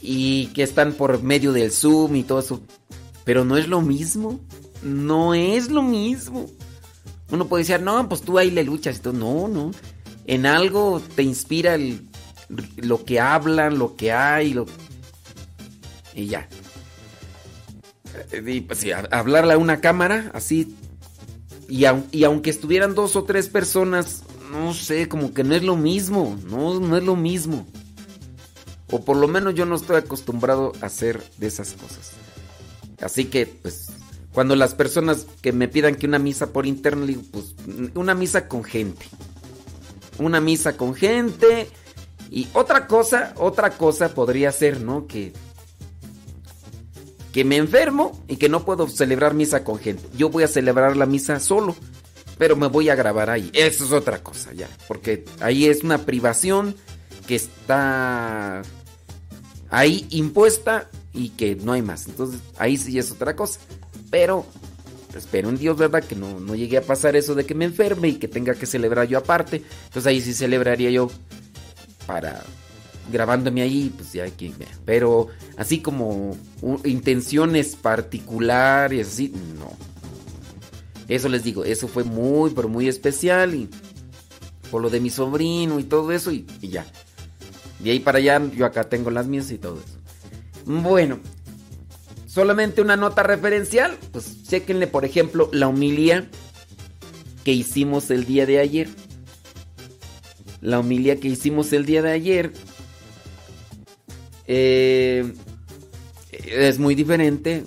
[0.00, 2.60] y que están por medio del Zoom y todo eso.
[3.24, 4.40] Pero no es lo mismo.
[4.82, 6.50] No es lo mismo.
[7.30, 9.00] Uno puede decir, no, pues tú ahí le luchas.
[9.04, 9.12] Y.
[9.12, 9.72] No, no.
[10.26, 11.76] En algo te inspira
[12.76, 14.56] lo que hablan, lo que hay,
[16.14, 16.48] y ya.
[18.44, 20.76] Y pues hablarle a una cámara, así
[21.70, 26.38] y, aunque estuvieran dos o tres personas, no sé, como que no es lo mismo,
[26.46, 27.66] no, no es lo mismo.
[28.90, 32.12] O por lo menos yo no estoy acostumbrado a hacer de esas cosas.
[33.00, 33.86] Así que, pues,
[34.32, 37.54] cuando las personas que me pidan que una misa por internet, digo, pues,
[37.94, 39.06] una misa con gente.
[40.18, 41.68] Una misa con gente.
[42.30, 45.06] Y otra cosa, otra cosa podría ser, ¿no?
[45.06, 45.32] Que
[47.32, 50.02] que me enfermo y que no puedo celebrar misa con gente.
[50.16, 51.76] Yo voy a celebrar la misa solo,
[52.40, 53.50] pero me voy a grabar ahí.
[53.52, 56.74] Eso es otra cosa ya, porque ahí es una privación
[57.26, 58.62] que está
[59.68, 62.06] ahí impuesta y que no hay más.
[62.06, 63.60] Entonces ahí sí es otra cosa.
[64.10, 64.46] Pero
[65.14, 66.02] espero en Dios, ¿verdad?
[66.02, 68.64] Que no, no llegue a pasar eso de que me enferme y que tenga que
[68.64, 69.62] celebrar yo aparte.
[69.88, 71.10] Entonces ahí sí celebraría yo
[72.06, 72.42] para
[73.12, 74.50] grabándome ahí, pues ya que
[74.86, 75.28] Pero
[75.58, 76.38] así como
[76.84, 79.28] intenciones particulares, así,
[79.58, 79.89] no.
[81.10, 83.68] Eso les digo, eso fue muy, pero muy especial y
[84.70, 86.86] por lo de mi sobrino y todo eso y, ya.
[87.80, 89.98] De ahí para allá yo acá tengo las mías y todo eso.
[90.66, 91.18] Bueno,
[92.26, 96.30] solamente una nota referencial, pues chequenle por ejemplo la homilía
[97.42, 98.88] que hicimos el día de ayer.
[100.60, 102.52] La homilía que hicimos el día de ayer
[104.46, 105.34] eh,
[106.30, 107.64] es muy diferente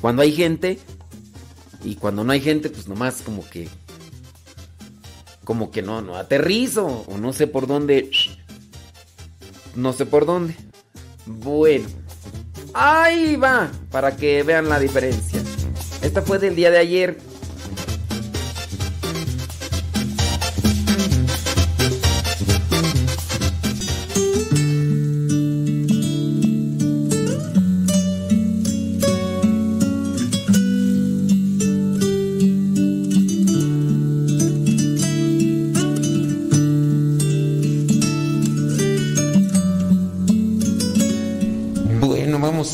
[0.00, 0.80] cuando hay gente
[1.84, 3.68] y cuando no hay gente, pues nomás como que
[5.44, 8.10] como que no, no aterrizo o no sé por dónde.
[9.74, 10.54] No sé por dónde.
[11.26, 11.88] Bueno,
[12.74, 15.42] ahí va para que vean la diferencia.
[16.02, 17.18] Esta fue del día de ayer.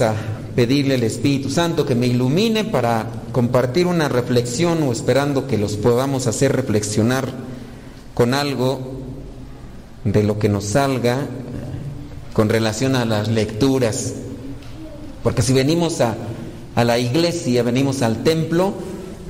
[0.00, 0.14] A
[0.54, 5.76] pedirle al Espíritu Santo que me ilumine para compartir una reflexión o esperando que los
[5.76, 7.28] podamos hacer reflexionar
[8.14, 8.98] con algo
[10.04, 11.26] de lo que nos salga
[12.32, 14.14] con relación a las lecturas.
[15.22, 16.16] Porque si venimos a,
[16.74, 18.74] a la iglesia, venimos al templo,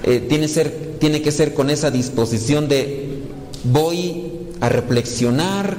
[0.05, 3.23] eh, tiene, ser, tiene que ser con esa disposición de
[3.64, 5.77] voy a reflexionar,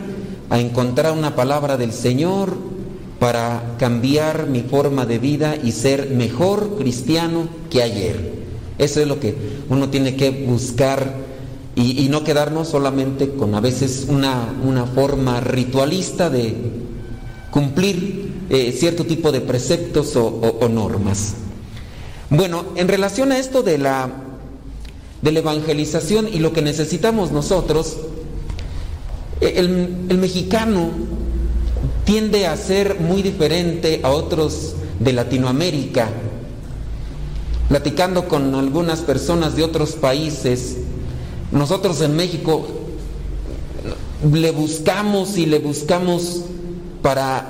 [0.49, 2.68] a encontrar una palabra del Señor,
[3.19, 8.39] para cambiar mi forma de vida y ser mejor cristiano que ayer.
[8.77, 9.35] Eso es lo que
[9.69, 11.13] uno tiene que buscar
[11.75, 16.55] y, no quedarnos solamente con a veces una, una forma ritualista de
[17.51, 21.35] cumplir eh, cierto tipo de preceptos o, normas.
[22.29, 24.09] Bueno, en relación a esto de la,
[25.23, 27.97] evangelización y lo que necesitamos nosotros,
[29.41, 30.91] el mexicano
[32.09, 36.09] tiende a ser muy diferente a otros de Latinoamérica.
[37.67, 40.77] Platicando con algunas personas de otros países,
[41.51, 42.65] nosotros en México
[44.33, 46.45] le buscamos y le buscamos
[47.03, 47.47] para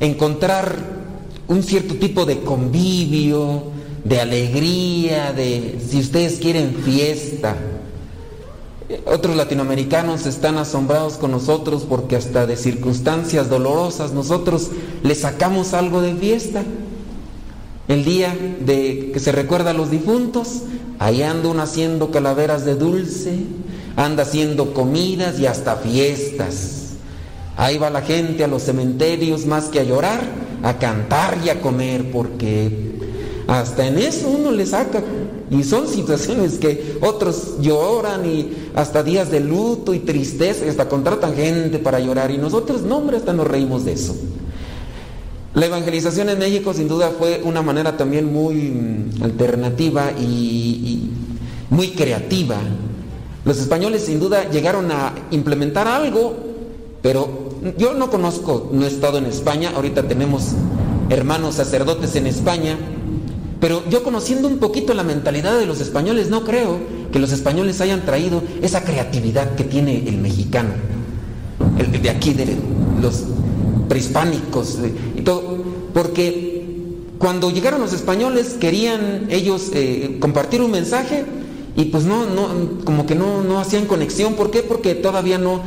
[0.00, 0.74] encontrar
[1.46, 3.62] un cierto tipo de convivio,
[4.02, 7.56] de alegría, de, si ustedes quieren, fiesta.
[9.06, 14.70] Otros latinoamericanos están asombrados con nosotros porque hasta de circunstancias dolorosas nosotros
[15.04, 16.64] le sacamos algo de fiesta.
[17.86, 20.62] El día de que se recuerda a los difuntos,
[20.98, 23.38] ahí anda uno haciendo calaveras de dulce,
[23.94, 26.94] anda haciendo comidas y hasta fiestas.
[27.56, 30.20] Ahí va la gente a los cementerios más que a llorar,
[30.64, 32.90] a cantar y a comer, porque
[33.46, 35.00] hasta en eso uno le saca.
[35.50, 40.88] Y son situaciones que otros lloran y hasta días de luto y tristeza, y hasta
[40.88, 42.30] contratan gente para llorar.
[42.30, 44.14] Y nosotros, no, hombre, hasta nos reímos de eso.
[45.54, 51.10] La evangelización en México sin duda fue una manera también muy mm, alternativa y, y
[51.70, 52.58] muy creativa.
[53.44, 56.36] Los españoles sin duda llegaron a implementar algo,
[57.02, 60.52] pero yo no conozco, no he estado en España, ahorita tenemos
[61.08, 62.78] hermanos sacerdotes en España,
[63.60, 66.78] pero yo conociendo un poquito la mentalidad de los españoles, no creo
[67.12, 70.70] que los españoles hayan traído esa creatividad que tiene el mexicano,
[71.78, 72.56] el de aquí, de
[73.02, 73.24] los
[73.88, 74.78] prehispánicos
[75.16, 76.64] y todo, porque
[77.18, 81.24] cuando llegaron los españoles querían ellos eh, compartir un mensaje
[81.76, 84.62] y pues no, no, como que no, no hacían conexión, ¿por qué?
[84.62, 85.60] Porque todavía no,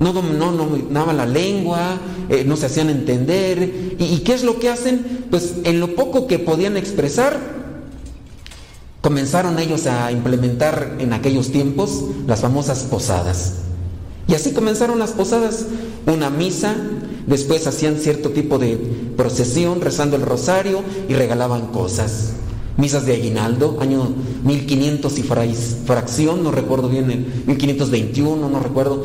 [0.00, 1.98] no dominaban la lengua,
[2.30, 3.96] eh, no se hacían entender.
[3.98, 5.26] ¿Y, qué es lo que hacen?
[5.30, 7.38] Pues en lo poco que podían expresar,
[9.02, 13.56] comenzaron ellos a implementar en aquellos tiempos las famosas posadas.
[14.26, 15.66] Y así comenzaron las posadas,
[16.06, 16.74] una misa,
[17.26, 18.78] después hacían cierto tipo de
[19.18, 22.32] procesión, rezando el rosario y regalaban cosas.
[22.78, 27.06] Misas de aguinaldo, año 1500 y fracción, no recuerdo bien,
[27.46, 29.04] 1521, no recuerdo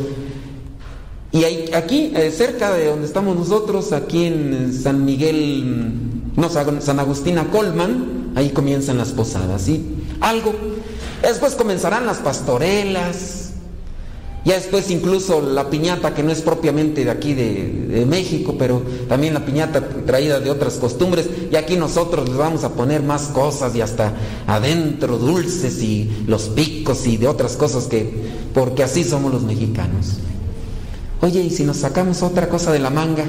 [1.36, 5.92] y aquí, eh, cerca de donde estamos nosotros, aquí en San Miguel,
[6.38, 9.98] no, San Agustina Colman, ahí comienzan las posadas, ¿sí?
[10.22, 10.54] Algo.
[11.22, 13.52] Después comenzarán las pastorelas,
[14.46, 18.82] ya después incluso la piñata, que no es propiamente de aquí de, de, México, pero
[19.10, 21.28] también la piñata traída de otras costumbres.
[21.52, 24.14] Y aquí nosotros les vamos a poner más cosas y hasta
[24.48, 28.24] adentro dulces y los picos y de otras cosas que,
[28.54, 30.20] porque así somos los mexicanos.
[31.26, 33.24] Oye, ¿y si nos sacamos otra cosa de la manga?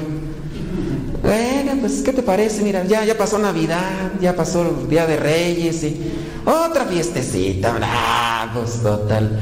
[1.23, 2.61] Bueno, pues, ¿qué te parece?
[2.61, 5.97] Mira, ya, ya pasó Navidad, ya pasó el Día de Reyes y
[6.45, 7.75] otra fiestecita.
[7.81, 9.39] Ah, total.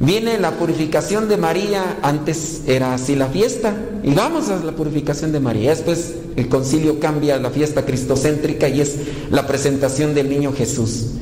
[0.00, 5.32] Viene la purificación de María, antes era así la fiesta, y vamos a la purificación
[5.32, 5.70] de María.
[5.70, 8.96] Después el concilio cambia la fiesta cristocéntrica y es
[9.30, 11.12] la presentación del niño Jesús.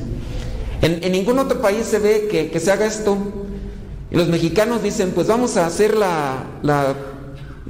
[0.81, 3.46] En, ningún otro país se ve que, que se haga esto.
[4.09, 6.45] Y los mexicanos dicen, pues vamos a hacer la,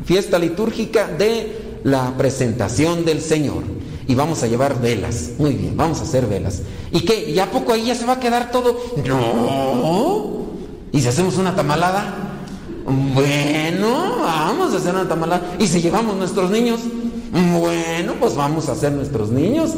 [0.06, 3.64] fiesta litúrgica de la presentación del Señor.
[4.08, 5.32] Y vamos a llevar velas.
[5.38, 6.62] Muy bien, vamos a hacer velas.
[6.92, 7.30] ¿Y qué?
[7.30, 8.80] ¿Y a poco ahí ya se va a quedar todo?
[9.06, 10.46] No.
[10.92, 12.14] ¿Y si hacemos una tamalada?
[12.86, 15.56] Bueno, vamos a hacer una tamalada.
[15.60, 16.80] ¿Y si llevamos nuestros niños?
[17.60, 19.72] Bueno, pues vamos a hacer nuestros niños.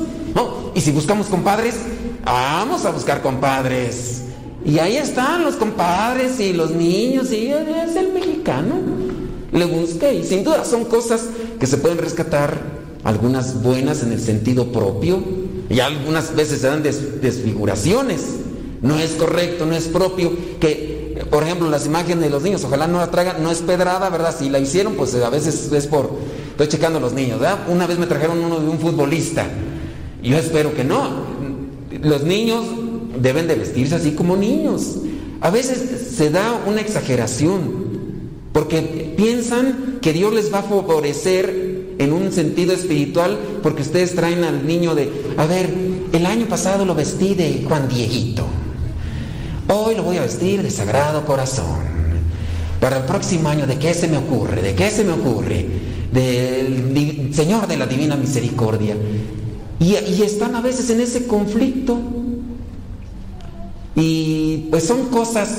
[0.75, 1.75] ¿Y si buscamos compadres?
[2.23, 4.28] Vamos a buscar compadres.
[4.65, 8.75] Y ahí están los compadres y los niños, y es el mexicano.
[9.51, 11.25] Le busca y sin duda son cosas
[11.59, 15.23] que se pueden rescatar, algunas buenas en el sentido propio,
[15.69, 18.21] y algunas veces se dan desfiguraciones.
[18.81, 22.87] No es correcto, no es propio que, por ejemplo, las imágenes de los niños, ojalá
[22.87, 24.35] no la traigan, no es pedrada, ¿verdad?
[24.37, 26.11] Si la hicieron, pues a veces es por,
[26.51, 27.59] estoy checando los niños, ¿verdad?
[27.67, 29.45] Una vez me trajeron uno de un futbolista,
[30.21, 31.29] yo espero que no.
[32.01, 32.63] Los niños
[33.21, 34.97] deben de vestirse así como niños.
[35.41, 37.89] A veces se da una exageración,
[38.51, 44.43] porque piensan que Dios les va a favorecer en un sentido espiritual porque ustedes traen
[44.43, 45.69] al niño de, a ver,
[46.11, 48.45] el año pasado lo vestí de Juan Dieguito,
[49.67, 51.99] hoy lo voy a vestir de Sagrado Corazón.
[52.79, 54.61] Para el próximo año, ¿de qué se me ocurre?
[54.61, 55.65] ¿De qué se me ocurre?
[56.13, 58.95] Del Señor de la Divina Misericordia.
[59.79, 61.99] Y, y están a veces en ese conflicto.
[63.99, 65.49] Y pues son cosas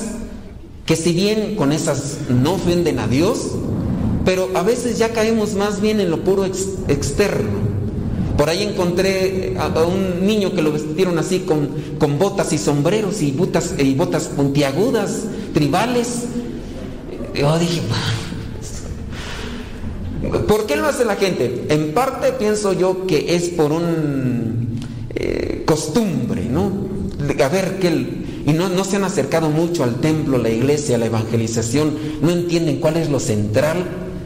[0.87, 3.53] que si bien con esas no ofenden a Dios,
[4.25, 7.71] pero a veces ya caemos más bien en lo puro externo.
[8.37, 11.69] Por ahí encontré a, un niño que lo vestieron así con,
[11.99, 16.25] con botas y sombreros y botas, y botas puntiagudas, tribales.
[17.35, 17.83] Yo dije,
[20.49, 21.67] ¿por qué lo hace la gente?
[21.69, 24.81] En parte pienso yo que es por un
[25.15, 26.89] eh, costumbre, ¿no?
[27.45, 31.07] A ver, que y no, no se han acercado mucho al templo, la iglesia, la
[31.07, 33.85] evangelización, no entienden cuál es lo central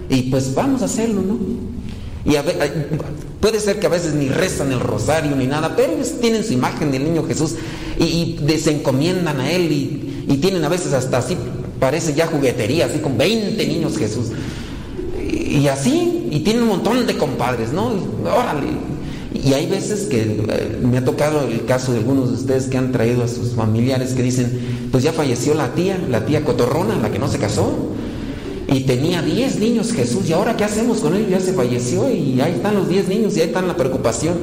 [0.08, 1.38] y pues vamos a hacerlo, ¿no?
[2.24, 2.34] Y
[3.40, 6.90] puede ser que a veces ni rezan el rosario ni nada, pero tienen su imagen
[6.90, 7.56] del niño Jesús
[7.98, 11.36] y, y se encomiendan a él y, y, tienen a veces hasta así,
[11.78, 14.28] parece ya juguetería, así con 20 niños Jesús.
[15.20, 17.92] Y, y así, y tienen un montón de compadres, ¿no?
[18.24, 18.93] órale.
[19.34, 22.78] Y hay veces que eh, me ha tocado el caso de algunos de ustedes que
[22.78, 26.96] han traído a sus familiares que dicen, pues ya falleció la tía, la tía Cotorrona,
[26.96, 27.94] la que no se casó
[28.66, 31.28] y tenía 10 niños Jesús, ¿y ahora qué hacemos con él?
[31.28, 34.36] Ya se falleció y ahí están los 10 niños y ahí está la preocupación.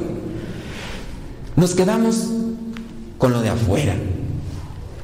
[1.56, 2.28] Nos quedamos
[3.18, 3.94] con lo de afuera.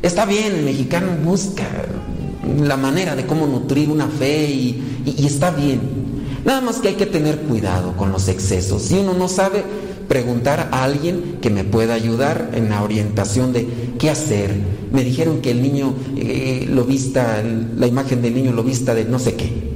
[0.03, 1.66] Está bien, el mexicano busca
[2.62, 6.07] la manera de cómo nutrir una fe y, y está bien.
[6.45, 8.82] Nada más que hay que tener cuidado con los excesos.
[8.82, 9.64] Si uno no sabe,
[10.09, 13.68] preguntar a alguien que me pueda ayudar en la orientación de
[13.99, 14.55] qué hacer.
[14.93, 17.43] Me dijeron que el niño eh, lo vista,
[17.76, 19.68] la imagen del niño lo vista de no sé qué.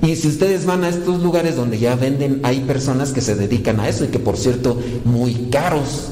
[0.00, 3.80] Y si ustedes van a estos lugares donde ya venden, hay personas que se dedican
[3.80, 6.10] a eso y que por cierto muy caros.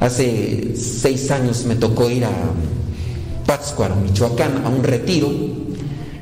[0.00, 2.30] Hace seis años me tocó ir a
[3.46, 5.30] Pátzcuaro, Michoacán, a un retiro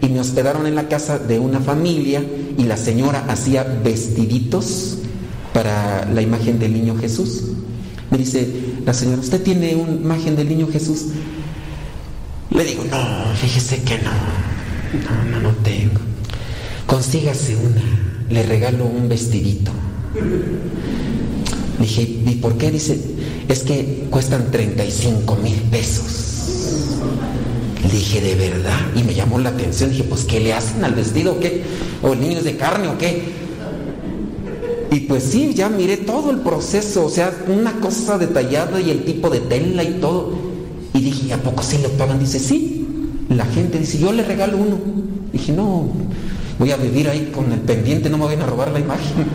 [0.01, 2.23] y me hospedaron en la casa de una familia
[2.57, 4.99] y la señora hacía vestiditos
[5.53, 7.43] para la imagen del niño Jesús.
[8.11, 8.49] Me dice
[8.85, 11.07] la señora, ¿usted tiene una imagen del niño Jesús?
[12.51, 14.11] Le digo, no, fíjese que no.
[15.05, 16.01] No, no, no tengo.
[16.87, 17.83] Consígase una.
[18.31, 19.71] Le regalo un vestidito.
[21.79, 22.71] Dije, ¿y por qué?
[22.71, 22.99] Dice,
[23.49, 26.29] es que cuestan 35 mil pesos.
[27.87, 28.79] Dije, ¿de verdad?
[28.97, 29.91] Y me llamó la atención.
[29.91, 31.63] Dije, pues, ¿qué le hacen al vestido o qué?
[32.03, 33.23] ¿O el niño es de carne o qué?
[34.91, 39.05] Y pues sí, ya miré todo el proceso, o sea, una cosa detallada y el
[39.05, 40.33] tipo de tela y todo.
[40.95, 42.19] Y dije, ¿a poco sí lo pagan?
[42.19, 42.87] Dice, sí.
[43.29, 44.79] La gente dice, yo le regalo uno.
[45.33, 45.89] Dije, no,
[46.59, 49.27] voy a vivir ahí con el pendiente, no me vayan a robar la imagen.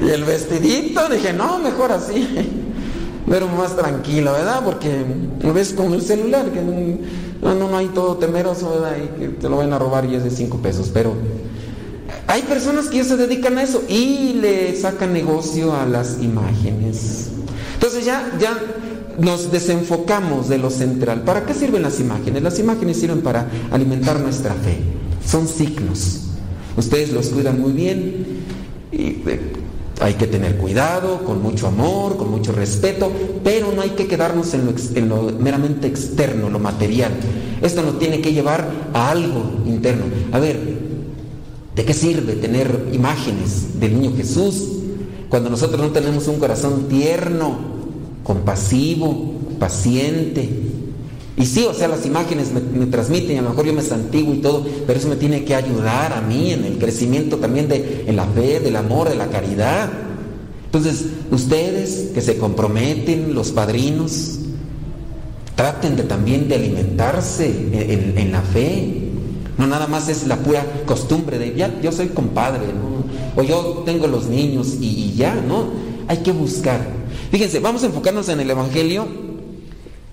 [0.06, 2.28] y el vestidito, dije, no, mejor así.
[3.28, 4.62] Pero más tranquilo, ¿verdad?
[4.64, 5.04] Porque
[5.42, 8.96] lo ves con el celular, que no, no, no hay todo temeroso, ¿verdad?
[8.96, 10.90] Y que te lo van a robar y es de cinco pesos.
[10.92, 11.14] Pero
[12.26, 17.28] hay personas que se dedican a eso y le sacan negocio a las imágenes.
[17.74, 18.58] Entonces ya, ya
[19.18, 21.22] nos desenfocamos de lo central.
[21.22, 22.42] ¿Para qué sirven las imágenes?
[22.42, 24.78] Las imágenes sirven para alimentar nuestra fe.
[25.26, 26.20] Son signos.
[26.76, 28.26] Ustedes los cuidan muy bien
[28.92, 29.40] y eh,
[30.00, 33.10] hay que tener cuidado, con mucho amor, con mucho respeto,
[33.42, 37.12] pero no hay que quedarnos en lo, en lo, meramente externo, lo material.
[37.62, 40.04] Esto nos tiene que llevar a algo interno.
[40.32, 40.78] A ver,
[41.78, 44.64] ¿De qué sirve tener imágenes del niño Jesús
[45.28, 47.56] cuando nosotros no tenemos un corazón tierno,
[48.24, 50.67] compasivo, paciente?
[51.38, 54.38] Y sí, o sea, las imágenes me, transmiten, a lo mejor yo me santiguo y
[54.38, 58.16] todo, pero eso me tiene que ayudar a mí en el crecimiento también de en
[58.16, 59.88] la fe, del amor, de la caridad.
[60.64, 64.40] Entonces, ustedes que se comprometen, los padrinos,
[65.54, 69.08] traten de también de alimentarse en, en la fe,
[69.58, 72.66] no nada más es la pura costumbre de, ya, yo soy compadre,
[73.36, 75.66] o yo tengo los niños y, ya, ¿no?
[76.06, 76.80] Hay que buscar.
[77.30, 79.27] Fíjense, vamos a enfocarnos en el Evangelio.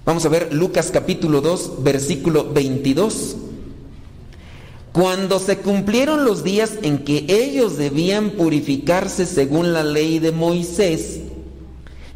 [0.06, 3.38] Vamos a ver Lucas capítulo 2, versículo 22.
[4.92, 11.22] Cuando se cumplieron los días en que ellos debían purificarse según la ley de Moisés,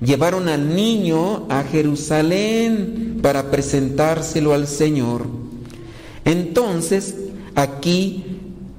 [0.02, 5.26] llevaron al niño a Jerusalén para presentárselo al Señor.
[6.26, 7.16] Entonces,
[7.56, 8.24] aquí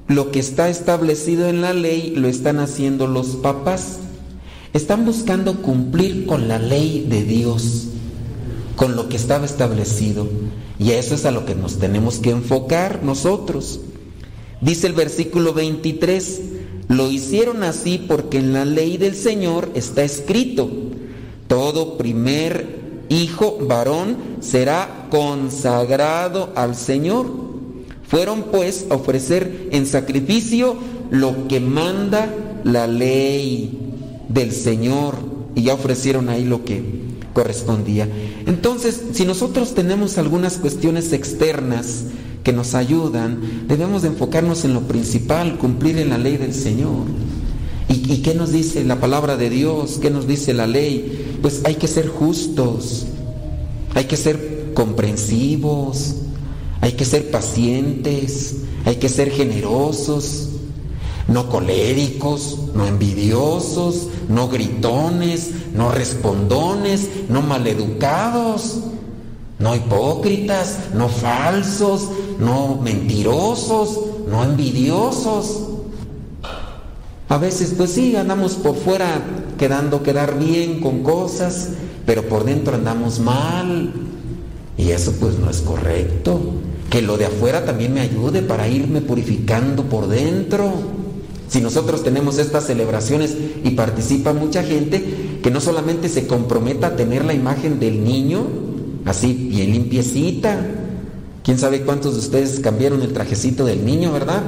[0.06, 3.98] lo que está establecido en la ley lo están haciendo los papás.
[4.72, 7.88] Están buscando cumplir con la ley de Dios,
[8.80, 10.26] con lo que estaba establecido.
[10.78, 13.80] Y eso es a lo que nos tenemos que enfocar nosotros.
[14.62, 16.40] Dice el versículo 23,
[16.88, 20.70] lo hicieron así porque en la ley del Señor está escrito,
[21.46, 27.26] todo primer hijo varón será consagrado al Señor.
[28.08, 30.74] Fueron pues a ofrecer en sacrificio
[31.10, 33.78] lo que manda la ley
[34.30, 35.16] del Señor
[35.54, 36.99] y ya ofrecieron ahí lo que
[37.32, 38.08] correspondía.
[38.46, 42.04] Entonces, si nosotros tenemos algunas cuestiones externas
[42.42, 47.04] que nos ayudan, debemos de enfocarnos en lo principal, cumplir en la ley del Señor.
[47.88, 49.98] ¿Y, qué nos dice la palabra de Dios?
[50.00, 51.38] ¿Qué nos dice la ley?
[51.42, 53.06] Pues hay que ser justos,
[53.94, 56.14] hay que ser comprensivos,
[56.80, 60.50] hay que ser pacientes, hay que ser generosos,
[61.26, 68.78] no coléricos, no envidiosos, no gritones, no respondones, no maleducados,
[69.58, 72.08] no hipócritas, no falsos,
[72.38, 75.62] no mentirosos, no envidiosos.
[77.28, 79.20] A veces pues sí, andamos por fuera
[79.58, 81.70] quedando quedar bien con cosas,
[82.06, 83.92] pero por dentro andamos mal.
[84.78, 86.40] Y eso pues no es correcto.
[86.88, 90.99] Que lo de afuera también me ayude para irme purificando por dentro.
[91.50, 96.96] Si nosotros tenemos estas celebraciones y participa mucha gente, que no solamente se comprometa a
[96.96, 98.46] tener la imagen del niño,
[99.04, 100.64] así bien limpiecita.
[101.42, 104.44] ¿Quién sabe cuántos de ustedes cambiaron el trajecito del niño, verdad?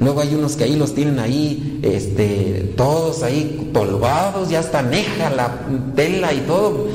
[0.00, 5.30] Luego hay unos que ahí los tienen ahí, este, todos ahí polvados, ya está neja
[5.30, 6.88] la tela y todo.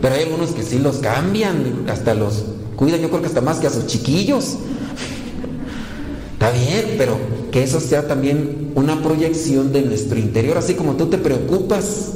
[0.00, 2.44] Pero hay algunos que sí los cambian, hasta los
[2.76, 4.56] cuidan, yo creo que hasta más que a sus chiquillos.
[6.32, 7.18] Está bien, pero
[7.50, 12.12] que eso sea también una proyección de nuestro interior, así como tú te preocupas.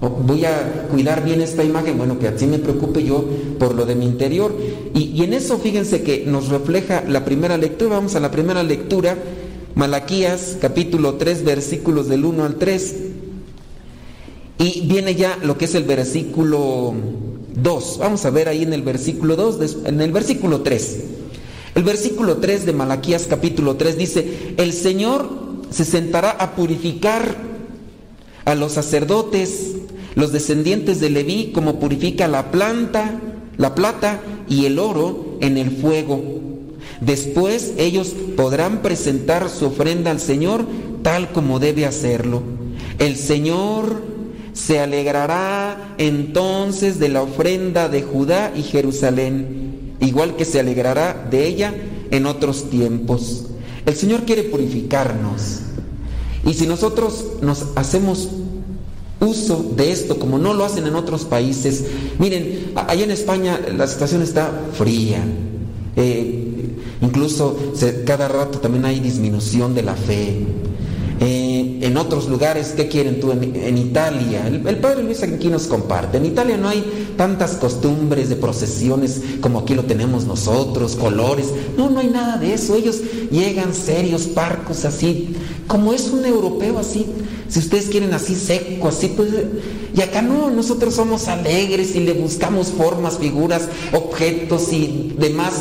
[0.00, 3.24] Voy a cuidar bien esta imagen, bueno, que así me preocupe yo
[3.58, 4.54] por lo de mi interior.
[4.94, 8.62] Y, y en eso fíjense que nos refleja la primera lectura, vamos a la primera
[8.62, 9.16] lectura
[9.76, 12.96] Malaquías capítulo 3 versículos del 1 al 3.
[14.58, 16.94] Y viene ya lo que es el versículo
[17.56, 17.98] 2.
[17.98, 21.00] Vamos a ver ahí en el versículo 2, en el versículo 3.
[21.74, 25.28] El versículo 3 de Malaquías capítulo 3 dice, el Señor
[25.70, 27.36] se sentará a purificar
[28.44, 29.72] a los sacerdotes,
[30.14, 33.20] los descendientes de Leví, como purifica la planta,
[33.56, 36.36] la plata y el oro en el fuego
[37.00, 40.66] Después ellos podrán presentar su ofrenda al Señor
[41.02, 42.42] tal como debe hacerlo.
[42.98, 44.02] El Señor
[44.54, 51.46] se alegrará entonces de la ofrenda de Judá y Jerusalén, igual que se alegrará de
[51.46, 51.74] ella
[52.10, 53.44] en otros tiempos.
[53.86, 55.60] El Señor quiere purificarnos.
[56.44, 58.28] Y si nosotros nos hacemos
[59.20, 61.84] uso de esto, como no lo hacen en otros países,
[62.18, 65.24] miren, allá en España la situación está fría.
[65.96, 66.46] Eh,
[67.00, 67.56] Incluso
[68.06, 70.46] cada rato también hay disminución de la fe.
[71.18, 73.32] Eh, en otros lugares, ¿qué quieren tú?
[73.32, 76.18] En, Italia, el, Padre Luis aquí nos comparte.
[76.18, 81.46] En Italia no hay tantas costumbres de procesiones como aquí lo tenemos nosotros, colores.
[81.76, 82.74] No, no hay nada de eso.
[82.74, 83.00] Ellos
[83.30, 85.34] llegan serios, parcos, así,
[85.66, 87.06] como es un europeo así.
[87.48, 89.30] Si ustedes quieren así seco, así, pues.
[89.94, 95.54] Y acá no, nosotros somos alegres y le buscamos formas, figuras, objetos y demás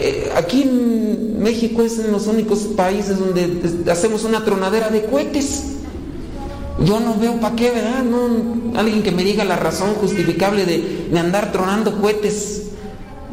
[0.00, 5.64] eh, aquí en México es en los únicos países donde hacemos una tronadera de cohetes.
[6.84, 8.04] Yo no veo para qué, ¿verdad?
[8.04, 12.62] No, alguien que me diga la razón justificable de, andar tronando cohetes.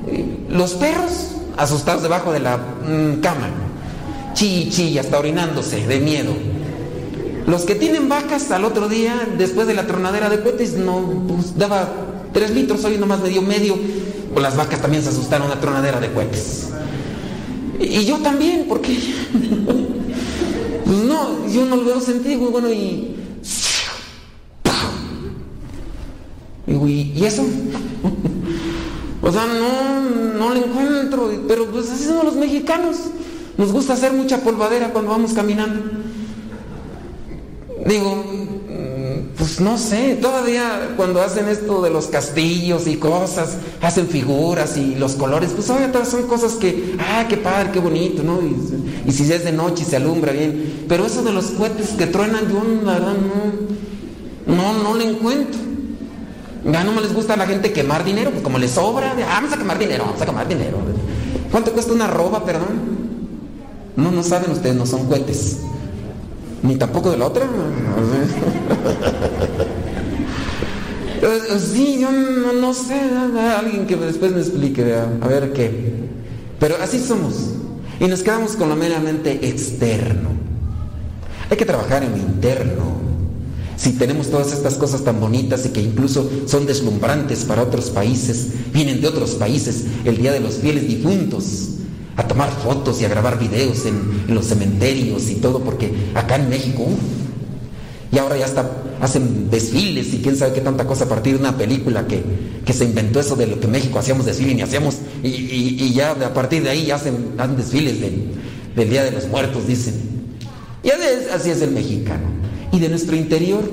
[0.08, 3.50] Eh, los perros asustados debajo de la mm, cama,
[4.34, 6.34] chi chi, hasta orinándose de miedo.
[7.46, 11.56] Los que tienen vacas al otro día, después de la tronadera de cohetes, no, pues
[11.56, 11.88] daba
[12.34, 13.78] tres litros, hoy nomás me dio medio
[14.40, 16.70] las vacas también se asustaron a tronadera de cohetes.
[17.80, 18.98] Y, yo también, porque
[20.86, 23.16] no, yo no lo veo sentido, bueno, y
[26.68, 27.44] y, eso.
[29.22, 32.98] o sea, no, no le encuentro, pero pues así son los mexicanos.
[33.58, 35.82] Nos gusta hacer mucha polvadera cuando vamos caminando.
[37.86, 38.26] Digo,
[39.38, 44.96] pues no sé, todavía cuando hacen esto de los castillos y cosas, hacen figuras y
[44.96, 48.40] los colores, pues todavía son cosas que, ah, qué padre, qué bonito, ¿no?
[48.42, 50.86] Y, si es de noche y se alumbra bien.
[50.88, 53.14] Pero eso de los cohetes que truenan, yo la verdad
[54.48, 55.60] no, no, no le encuentro.
[56.72, 59.42] Ya no me les gusta a la gente quemar dinero, pues como les sobra, ah,
[59.42, 60.78] vamos a quemar dinero, vamos a quemar dinero.
[61.52, 62.96] ¿Cuánto cuesta una roba, perdón?
[63.98, 65.58] No, no saben ustedes, no son cohetes
[66.64, 67.46] ni tampoco de la otra.
[71.60, 73.00] Sí, yo no, sé,
[73.58, 75.72] alguien que después me explique, a ver qué.
[76.60, 77.52] Pero así somos.
[78.00, 80.30] Y nos quedamos con lo meramente externo.
[81.50, 82.96] Hay que trabajar en lo interno.
[83.78, 88.48] Si tenemos todas estas cosas tan bonitas y que incluso son deslumbrantes para otros países,
[88.72, 91.70] vienen de otros países, el Día de los Fieles Difuntos,
[92.18, 96.50] a tomar fotos y a grabar videos en, los cementerios y todo, porque acá en
[96.50, 97.00] México, uff,
[98.12, 98.70] y ahora ya hasta
[99.02, 102.24] hacen desfiles y quién sabe qué tanta cosa a partir de una película que,
[102.72, 106.64] se inventó eso de lo que México hacíamos desfile y hacíamos, y, ya a partir
[106.64, 110.16] de ahí hacen, hacen desfiles del Día de los Muertos, dicen.
[110.84, 112.24] Y así es el mexicano.
[112.72, 113.64] Y de nuestro interior,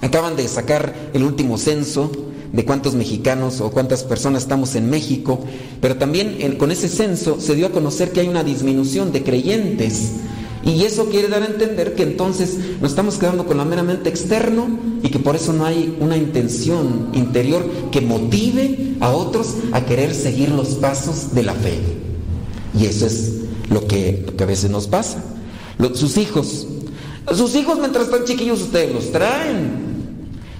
[0.00, 2.10] acaban de sacar el último censo
[2.54, 5.40] de cuántos mexicanos o cuántas personas estamos en México,
[5.80, 10.12] pero también con ese censo se dio a conocer que hay una disminución de creyentes.
[10.64, 14.68] Y eso quiere dar a entender que entonces nos estamos quedando con la meramente externo
[15.02, 20.14] y que por eso no hay una intención interior que motive a otros a querer
[20.14, 21.78] seguir los pasos de la fe.
[22.80, 23.32] Y eso es
[23.68, 25.22] lo que, a veces nos pasa.
[25.94, 26.66] sus hijos,
[27.34, 29.93] sus hijos mientras están chiquillos ustedes los traen.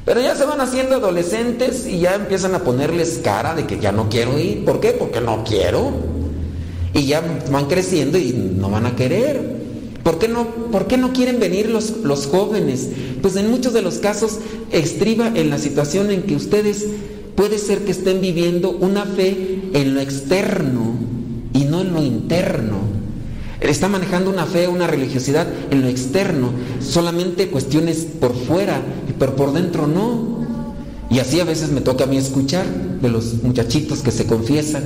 [0.05, 3.90] Pero ya se van haciendo adolescentes y ya empiezan a ponerles cara de que ya
[3.90, 4.64] no quiero ir.
[4.64, 4.92] ¿Por qué?
[4.92, 5.92] Porque no quiero.
[6.92, 9.55] Y ya van creciendo y no van a querer.
[10.02, 12.90] ¿Por qué no, por qué no quieren venir los, los jóvenes?
[13.22, 14.38] Pues en muchos de los casos
[14.70, 16.86] estriba en la situación en que ustedes
[17.34, 20.94] puede ser que estén viviendo una fe en lo externo
[21.55, 22.93] y no en lo interno.
[23.64, 26.50] Está manejando una fe, una religiosidad en lo externo,
[26.80, 28.80] solamente cuestiones por fuera,
[29.18, 30.44] pero por dentro no.
[31.08, 34.84] Y así a veces me toca a mí escuchar de los muchachitos que se confiesan.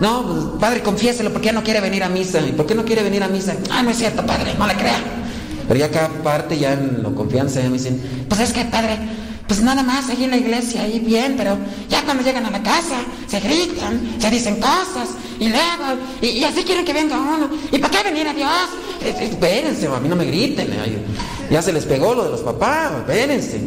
[0.00, 2.40] No, pues, padre, confiéselo, porque ya no quiere venir a misa?
[2.40, 3.56] ¿Y por qué no quiere venir a misa?
[3.70, 4.98] Ah, no es cierto, padre, no le crea.
[5.68, 8.98] Pero ya cada parte, ya en la confianza, ya me dicen, pues es que, padre,
[9.48, 11.56] pues nada más ahí en la iglesia, ahí bien, pero
[11.88, 15.08] ya cuando llegan a la casa, se gritan, se dicen cosas,
[15.40, 17.48] y luego, y, así quieren que venga uno.
[17.72, 18.50] ¿Y para qué venir a Dios?
[19.02, 20.68] Eh, eh, espérense, a mí no me griten.
[21.50, 23.60] Ya se les pegó lo de los papás, espérense.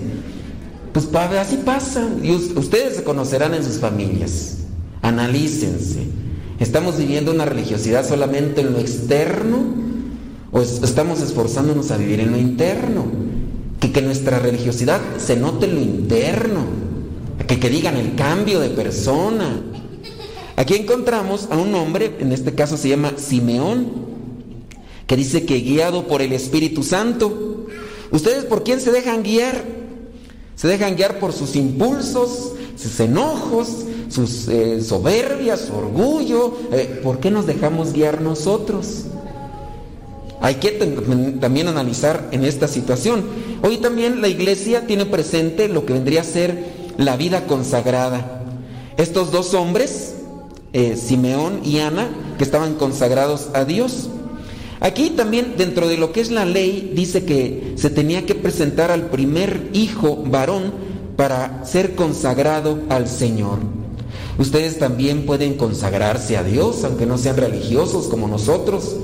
[0.94, 2.08] Pues así pasa.
[2.22, 4.58] Y ustedes se conocerán en sus familias.
[5.02, 6.08] Analícense.
[6.60, 9.58] ¿Estamos viviendo una religiosidad solamente en lo externo?
[10.52, 13.31] ¿O estamos esforzándonos a vivir en lo interno?
[13.94, 16.66] Que, nuestra religiosidad se note en lo interno.
[17.48, 19.62] Que, que digan el cambio de persona.
[20.56, 23.88] Aquí encontramos a un hombre, en este caso se llama Simeón,
[25.08, 27.68] que dice que guiado por el Espíritu Santo.
[28.12, 29.64] ¿Ustedes por quién se dejan guiar?
[30.56, 36.56] Se dejan guiar por sus impulsos, sus enojos, sus eh, soberbias, su orgullo.
[36.72, 39.06] Eh, ¿Por qué nos dejamos guiar nosotros?
[40.42, 40.72] Hay que
[41.40, 43.24] también analizar en esta situación.
[43.62, 46.66] Hoy también la iglesia tiene presente lo que vendría a ser
[46.98, 48.44] la vida consagrada.
[48.98, 50.16] Estos dos hombres,
[50.74, 54.10] eh, Simeón y Ana, que estaban consagrados a Dios.
[54.80, 58.90] Aquí también dentro de lo que es la ley dice que se tenía que presentar
[58.90, 60.74] al primer hijo varón
[61.18, 63.60] para ser consagrado al Señor.
[64.40, 68.96] Ustedes también pueden consagrarse a Dios, aunque no sean religiosos como nosotros.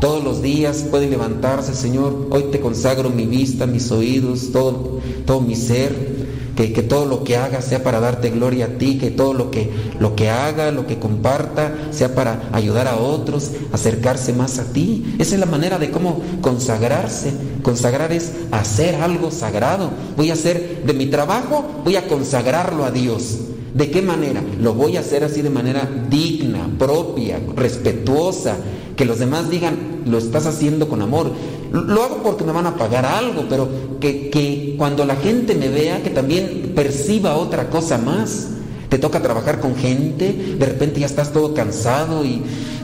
[0.00, 5.40] Todos los días pueden levantarse, Señor, hoy te consagro mi vista, mis oídos, todo, todo
[5.40, 6.20] mi ser
[6.68, 9.70] que, todo lo que haga sea para darte gloria a ti, que todo lo que,
[9.98, 15.16] lo que haga, lo que comparta, sea para ayudar a otros, acercarse más a ti.
[15.18, 17.32] Esa es la manera de cómo consagrarse.
[17.62, 19.90] Consagrar es hacer algo sagrado.
[20.16, 23.38] Voy a hacer de mi trabajo, voy a consagrarlo a Dios.
[23.74, 24.42] ¿De qué manera?
[24.60, 28.56] Lo voy a hacer así de manera digna, propia, respetuosa,
[29.00, 31.32] que los demás digan, lo estás haciendo con amor.
[31.72, 33.66] Lo hago porque me van a pagar algo, pero
[33.98, 38.48] que, cuando la gente me vea, que también perciba otra cosa más.
[38.90, 42.42] Te toca trabajar con gente, de repente ya estás todo cansado y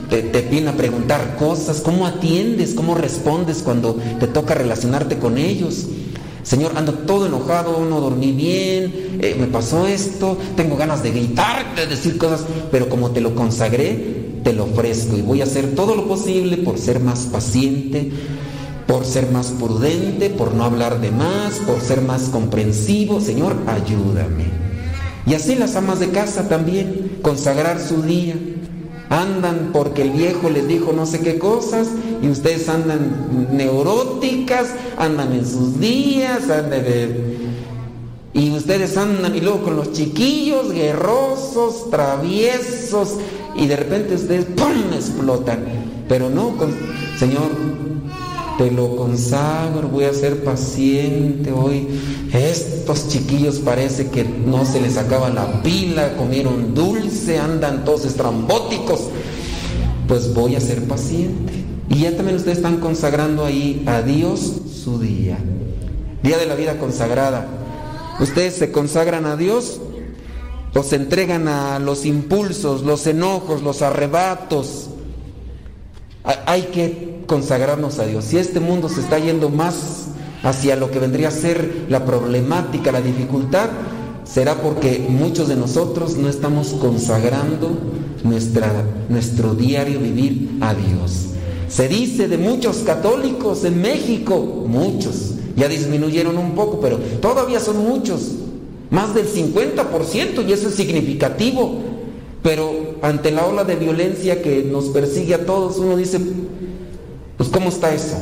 [0.09, 5.37] te, te vienen a preguntar cosas, cómo atiendes, cómo respondes cuando te toca relacionarte con
[5.37, 5.85] ellos.
[6.41, 11.75] Señor, ando todo enojado, no dormí bien, eh, me pasó esto, tengo ganas de gritar,
[11.75, 14.16] de decir cosas, pero como te lo consagré,
[14.47, 18.09] te lo ofrezco y voy a hacer todo lo posible por ser más paciente,
[18.87, 23.19] por ser más prudente, por no hablar de más, por ser más comprensivo.
[23.19, 24.45] Señor, ayúdame.
[25.25, 28.35] Y así las amas de casa también, consagrar su día.
[29.09, 31.89] Andan porque el viejo les dijo no sé qué cosas
[32.23, 34.67] y ustedes andan neuróticas,
[34.97, 37.37] andan en sus días, andan de...
[38.33, 43.17] Y ustedes andan y luego con los chiquillos guerrosos, traviesos,
[43.57, 44.93] y de repente ustedes ¡pum!
[44.93, 45.59] explotan.
[46.07, 46.53] Pero no,
[47.17, 47.49] Señor,
[48.57, 51.87] te lo consagro, voy a ser paciente hoy.
[52.33, 59.09] Estos chiquillos parece que no se les acaba la pila, comieron dulce, andan todos estrambóticos.
[60.07, 61.53] Pues voy a ser paciente.
[61.89, 64.53] Y ya también ustedes están consagrando ahí a Dios
[64.83, 65.37] su día.
[66.23, 67.47] Día de la vida consagrada.
[68.19, 69.79] Ustedes se consagran a Dios
[70.83, 74.87] se entregan a los impulsos, los enojos, los arrebatos.
[76.45, 78.25] Hay que consagrarnos a Dios.
[78.25, 80.07] Si este mundo se está yendo más
[80.43, 83.69] hacia lo que vendría a ser la problemática, la dificultad,
[84.23, 87.71] será porque muchos de nosotros no estamos consagrando
[88.23, 91.27] nuestra, nuestro diario vivir a Dios.
[91.69, 94.37] Se dice de muchos católicos en México,
[94.67, 98.31] muchos, ya disminuyeron un poco, pero todavía son muchos,
[98.89, 101.81] más del 50%, y eso es significativo.
[102.43, 106.19] Pero ante la ola de violencia que nos persigue a todos, uno dice,
[107.35, 108.15] Pues ¿cómo está eso?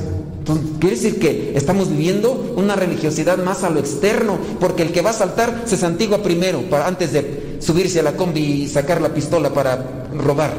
[0.80, 5.10] Quiere decir que estamos viviendo una religiosidad más a lo externo, porque el que va
[5.10, 9.52] a saltar se santigua primero, antes de subirse a la combi y sacar la pistola
[9.54, 10.54] para robar.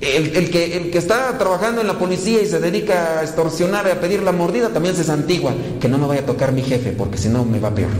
[0.00, 3.90] El, que, el que está trabajando en la policía y se dedica a extorsionar y
[3.90, 6.92] a pedir la mordida también se santigua, que no me vaya a tocar mi jefe,
[6.92, 7.90] porque si no me va peor.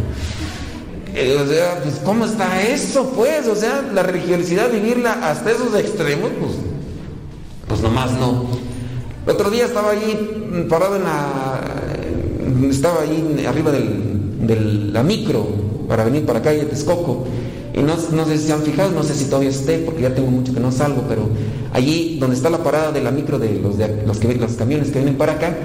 [1.14, 3.12] Eh, o sea, pues ¿cómo está eso?
[3.14, 6.52] Pues, o sea, la religiosidad, vivirla hasta esos extremos, pues,
[7.68, 8.46] pues nomás no.
[9.24, 11.60] El otro día estaba ahí mm, parado en la.
[12.68, 14.56] Estaba ahí arriba de
[14.92, 15.46] la micro
[15.88, 17.26] para venir para acá y de Texcoco.
[17.74, 20.30] Y no, sé si se han fijado, no sé si todavía esté, porque ya tengo
[20.30, 21.28] mucho que no salgo, pero
[21.72, 24.88] allí donde está la parada de la micro de los, de, los, que, los camiones
[24.88, 25.56] que vienen para acá,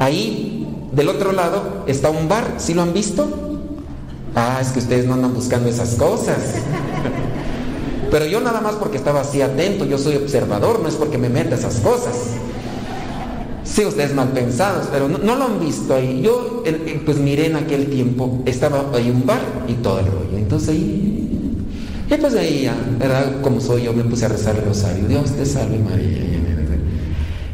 [0.00, 3.51] ahí del otro lado está un bar, ¿sí lo han visto?
[4.34, 6.38] Ah, es que ustedes no andan buscando esas cosas.
[8.10, 11.28] Pero yo nada más porque estaba así atento, yo soy observador, no es porque me
[11.28, 12.14] meta esas cosas.
[13.64, 16.20] Sí, ustedes mal pensados, pero no, lo han visto ahí.
[16.22, 16.62] Yo,
[17.06, 20.36] pues miré en aquel tiempo, estaba ahí un bar y todo el rollo.
[20.36, 21.28] Entonces ahí,
[22.10, 23.40] y pues ahí ¿verdad?
[23.40, 25.06] Como soy yo, me puse a rezar el rosario.
[25.08, 26.32] Dios te salve María.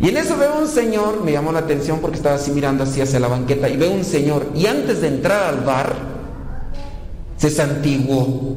[0.00, 3.00] Y en eso veo un señor, me llamó la atención porque estaba así mirando así
[3.00, 5.94] hacia la banqueta, y veo un señor, y antes de entrar al bar,
[7.38, 8.56] se santiguó.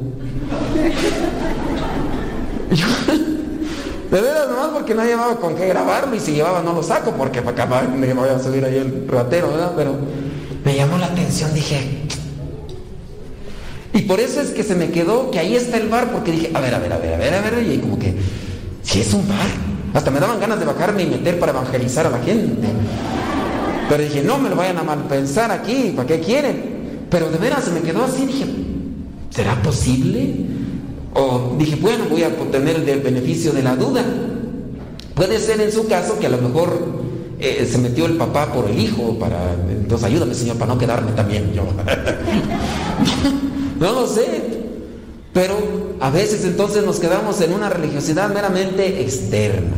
[4.10, 7.12] De veras, nomás porque no llevaba con qué grabarlo y si llevaba no lo saco
[7.12, 9.72] porque para acá me voy a subir ahí el ratero, ¿verdad?
[9.74, 9.96] Pero
[10.64, 12.02] me llamó la atención, dije.
[13.94, 16.50] Y por eso es que se me quedó que ahí está el bar, porque dije,
[16.54, 18.14] a ver, a ver, a ver, a ver, a ver, y como que,
[18.82, 19.46] si es un bar,
[19.94, 22.68] hasta me daban ganas de bajarme y meter para evangelizar a la gente.
[23.88, 27.06] Pero dije, no me lo vayan a mal pensar aquí, ¿para qué quieren?
[27.10, 28.46] Pero de veras se me quedó así, dije,
[29.34, 30.46] ¿será posible?
[31.14, 34.04] O dije, bueno, voy a obtener el beneficio de la duda.
[35.14, 37.02] Puede ser en su caso que a lo mejor
[37.38, 41.12] eh, se metió el papá por el hijo, para, entonces ayúdame Señor para no quedarme
[41.12, 41.64] también yo.
[43.80, 44.62] no lo sé.
[45.32, 45.54] Pero
[46.00, 49.76] a veces entonces nos quedamos en una religiosidad meramente externa.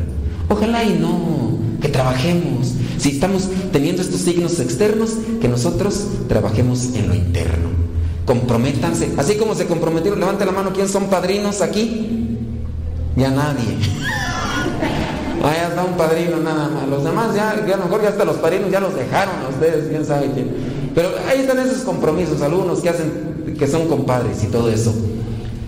[0.48, 2.72] Ojalá y no, que trabajemos.
[2.98, 7.63] Si estamos teniendo estos signos externos, que nosotros trabajemos en lo interno.
[8.26, 9.12] Comprométanse.
[9.16, 12.38] Así como se comprometieron, levante la mano, ¿quién son padrinos aquí?
[13.16, 13.64] Ya nadie.
[15.44, 16.88] Ahí está un padrino nada más.
[16.88, 19.88] Los demás ya, a lo mejor ya hasta los padrinos ya los dejaron a ustedes,
[19.88, 20.48] quién sabe quién.
[20.94, 24.94] Pero ahí están esos compromisos, algunos que hacen, que son compadres y todo eso.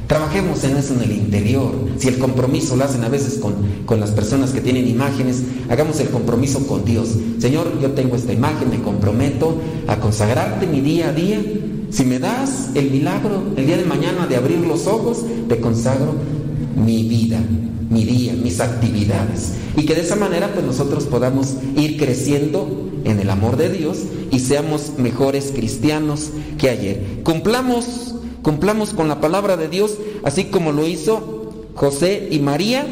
[0.06, 1.72] Trabajemos en eso en el interior.
[1.98, 3.54] Si el compromiso lo hacen a veces con,
[3.84, 7.08] con, las personas que tienen imágenes, hagamos el compromiso con Dios.
[7.38, 9.56] Señor, yo tengo esta imagen, me comprometo
[9.88, 11.42] a consagrarte mi día a día
[11.90, 16.14] si me das el milagro el día de mañana de abrir los ojos, te consagro
[16.76, 17.40] mi vida,
[17.90, 19.52] mi día, mis actividades.
[19.76, 23.98] Y que de esa manera pues nosotros podamos ir creciendo en el amor de Dios
[24.30, 27.20] y seamos mejores cristianos que ayer.
[27.22, 32.86] Cumplamos, cumplamos con la palabra de Dios, así como lo hizo José y María,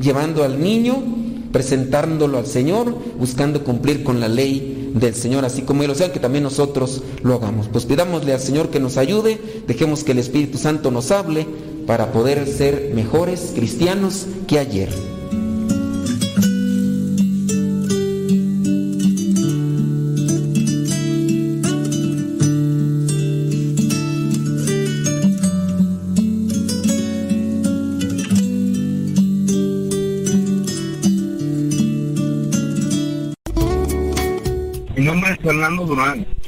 [0.00, 1.02] llevando al niño,
[1.52, 6.12] presentándolo al Señor, buscando cumplir con la ley del Señor, así como Él, o sea,
[6.12, 7.68] que también nosotros lo hagamos.
[7.68, 11.46] Pues pidámosle al Señor que nos ayude, dejemos que el Espíritu Santo nos hable
[11.86, 14.90] para poder ser mejores cristianos que ayer.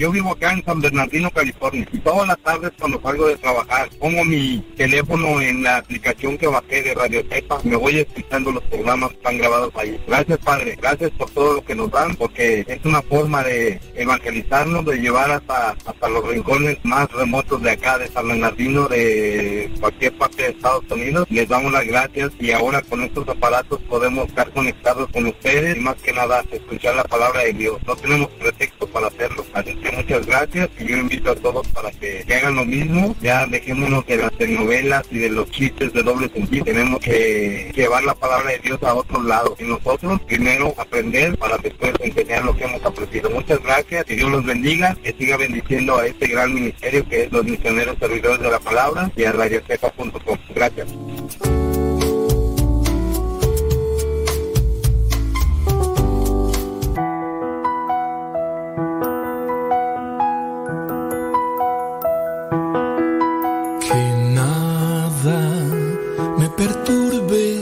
[0.00, 1.86] Yo vivo acá en San Bernardino, California.
[1.92, 6.46] Y todas las tardes cuando salgo de trabajar, pongo mi teléfono en la aplicación que
[6.46, 7.60] bajé de Radio Tepa.
[7.64, 10.02] Me voy escuchando los programas que están grabados ahí.
[10.06, 10.78] Gracias, Padre.
[10.80, 15.32] Gracias por todo lo que nos dan, porque es una forma de evangelizarnos, de llevar
[15.32, 20.48] hasta, hasta los rincones más remotos de acá, de San Bernardino, de cualquier parte de
[20.48, 21.26] Estados Unidos.
[21.28, 25.80] Les damos las gracias y ahora con estos aparatos podemos estar conectados con ustedes y
[25.80, 27.76] más que nada escuchar la palabra de Dios.
[27.86, 29.44] No tenemos pretexto para hacerlo.
[29.92, 33.14] Muchas gracias y yo invito a todos para que, hagan lo mismo.
[33.20, 36.64] Ya dejémonos de las telenovelas y de los chistes de doble sentido.
[36.64, 39.56] Tenemos que llevar la palabra de Dios a otro lado.
[39.58, 43.30] Y nosotros primero aprender para después enseñar lo que hemos aprendido.
[43.30, 44.04] Muchas gracias.
[44.04, 44.96] Que Dios los bendiga.
[45.02, 49.10] Que siga bendiciendo a este gran ministerio que es los misioneros servidores de la palabra
[49.16, 50.38] y a radiocepa.com.
[50.54, 50.88] Gracias.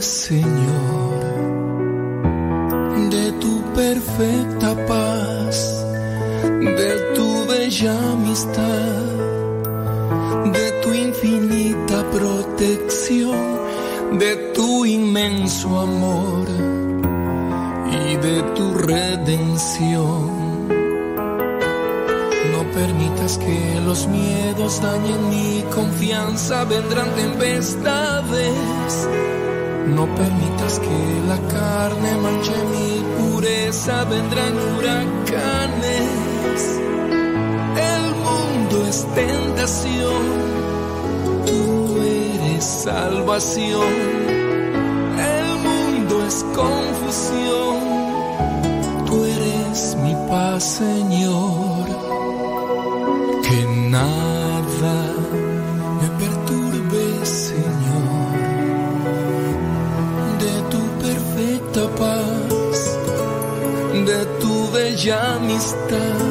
[0.00, 1.24] Señor,
[3.10, 5.84] de tu perfecta paz,
[6.60, 9.02] de tu bella amistad,
[10.52, 13.58] de tu infinita protección,
[14.20, 16.46] de tu inmenso amor
[17.90, 20.28] y de tu redención.
[22.52, 29.08] No permitas que los miedos dañen mi confianza, vendrán tempestades
[29.94, 36.62] no permitas que la carne manche mi pureza, vendrán huracanes.
[37.92, 40.22] El mundo es tentación,
[41.46, 41.62] tú
[42.02, 43.94] eres salvación.
[45.34, 47.78] El mundo es confusión,
[49.06, 51.86] tú eres mi paz, Señor.
[53.42, 54.47] Que nada
[64.98, 66.27] bella amistad,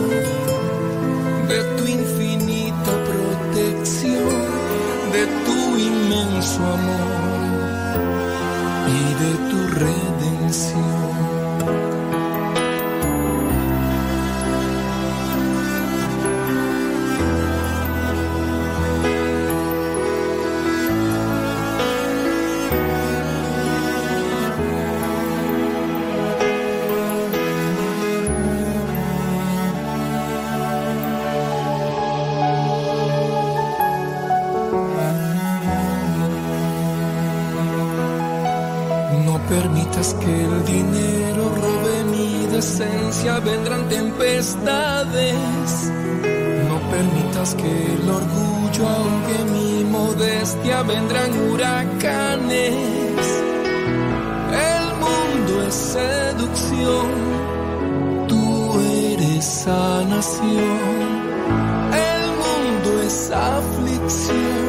[47.56, 52.76] que el orgullo ahogue mi modestia, vendrán huracanes.
[54.72, 57.08] El mundo es seducción,
[58.28, 61.08] tú eres sanación.
[62.10, 64.67] El mundo es aflicción,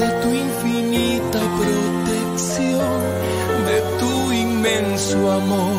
[0.00, 3.00] de tu infinita protección,
[3.66, 5.71] de tu inmenso amor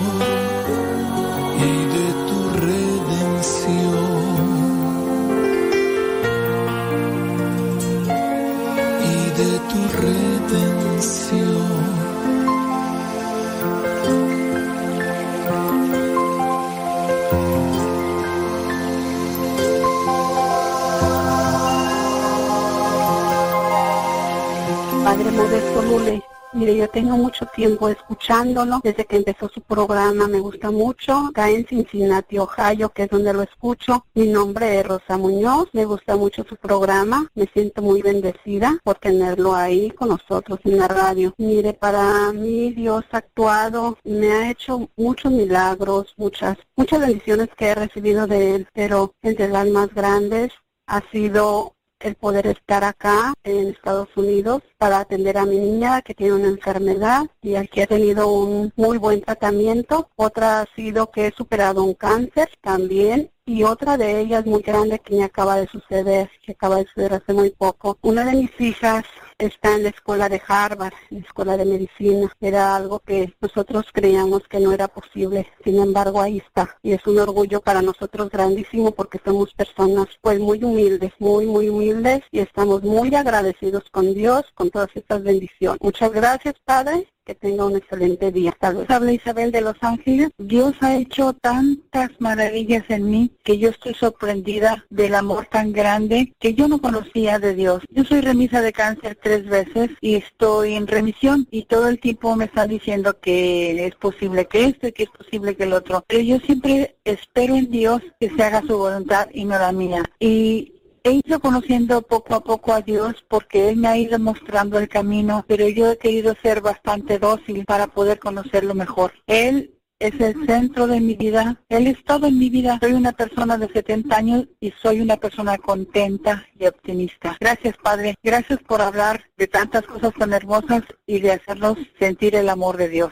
[25.36, 26.23] Modesto Lule.
[26.53, 28.79] Mire, yo tengo mucho tiempo escuchándolo.
[28.84, 31.29] Desde que empezó su programa me gusta mucho.
[31.29, 34.05] Acá en Cincinnati, Ohio, que es donde lo escucho.
[34.13, 35.69] Mi nombre es Rosa Muñoz.
[35.73, 37.27] Me gusta mucho su programa.
[37.34, 41.34] Me siento muy bendecida por tenerlo ahí con nosotros en la radio.
[41.39, 43.97] Mire, para mí Dios ha actuado.
[44.03, 48.67] Me ha hecho muchos milagros, muchas, muchas bendiciones que he recibido de Él.
[48.74, 50.51] Pero entre las más grandes
[50.86, 51.74] ha sido
[52.04, 56.50] el poder estar acá en Estados Unidos para atender a mi niña que tiene una
[56.50, 60.09] enfermedad y que ha tenido un muy buen tratamiento.
[60.16, 65.00] Otra ha sido que he superado un cáncer también y otra de ellas muy grande
[65.00, 67.97] que me acaba de suceder, que acaba de suceder hace muy poco.
[68.01, 69.04] Una de mis hijas
[69.45, 72.32] está en la escuela de Harvard, en la escuela de medicina.
[72.41, 75.47] Era algo que nosotros creíamos que no era posible.
[75.63, 76.78] Sin embargo, ahí está.
[76.82, 81.70] Y es un orgullo para nosotros grandísimo porque somos personas pues muy humildes, muy, muy
[81.70, 85.79] humildes y estamos muy agradecidos con Dios, con todas estas bendiciones.
[85.82, 87.12] Muchas gracias, Padre.
[87.25, 88.54] Que tenga un excelente día.
[88.62, 88.86] Luego.
[88.89, 90.29] Habla Isabel de Los Ángeles.
[90.37, 96.33] Dios ha hecho tantas maravillas en mí que yo estoy sorprendida del amor tan grande
[96.39, 97.82] que yo no conocía de Dios.
[97.91, 102.36] Yo soy remisa de cáncer tres veces y estoy en remisión y todo el tiempo
[102.36, 106.04] me están diciendo que es posible que esto y que es posible que el otro.
[106.05, 110.04] Pero yo siempre espero en Dios que se haga su voluntad y no la mía.
[110.20, 110.74] Y
[111.04, 114.88] he ido conociendo poco a poco a Dios porque Él me ha ido mostrando el
[114.88, 119.13] camino, pero yo he querido ser bastante dócil para poder conocerlo mejor.
[119.28, 122.78] Él es el centro de mi vida, Él es todo en mi vida.
[122.82, 127.38] Soy una persona de 70 años y soy una persona contenta y optimista.
[127.39, 132.50] Gracias Padre, gracias por hablar de tantas cosas tan hermosas y de hacernos sentir el
[132.50, 133.12] amor de Dios.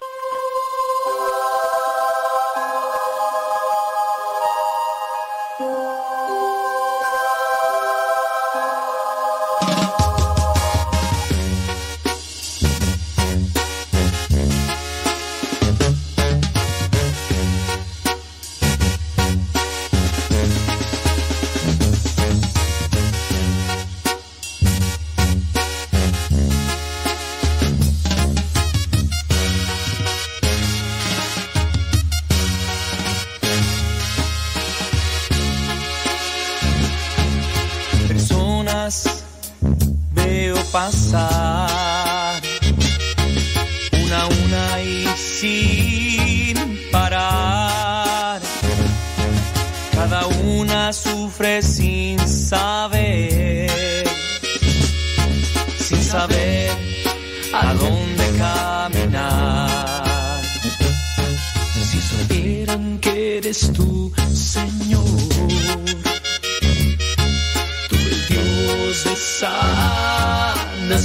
[40.92, 41.41] Pasar,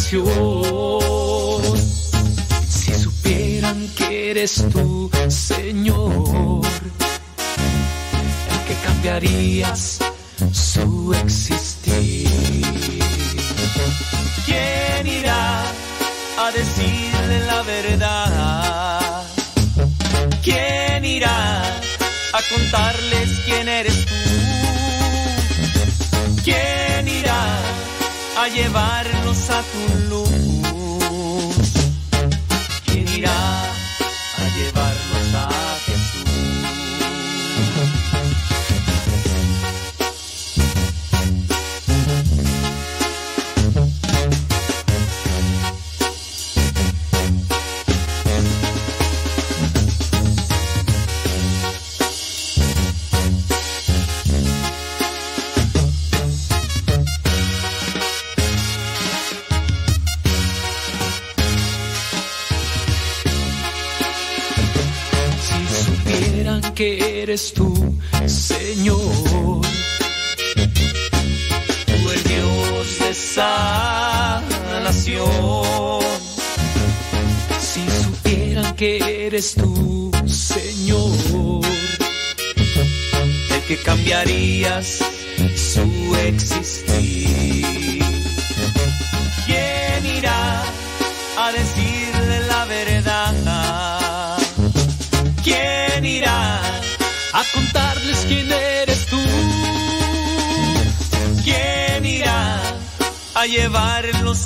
[0.09, 0.15] Si
[2.95, 6.65] supieran que eres tú, Señor,
[8.53, 9.99] el que cambiarías
[10.53, 12.31] su existir.
[14.45, 15.65] ¿Quién irá
[16.39, 19.24] a decirle la verdad?
[20.41, 24.12] ¿Quién irá a contarles quién eres tú?
[26.45, 26.86] ¿Quién
[28.37, 30.45] a llevarnos a tu luz?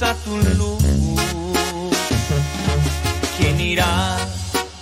[0.02, 0.82] A tu luz?
[3.36, 4.16] ¿Quién irá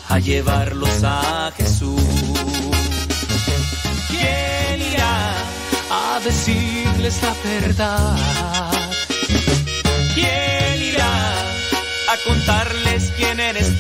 [0.08, 2.00] a llevarlos a Jesús?
[4.10, 5.34] ¿Quién irá
[5.90, 8.16] a decirles la verdad?
[10.14, 11.40] ¿Quién irá
[12.12, 13.77] a contarles quién eres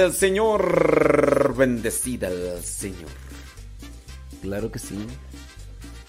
[0.00, 3.10] del Señor, bendecida al Señor.
[4.42, 4.96] Claro que sí.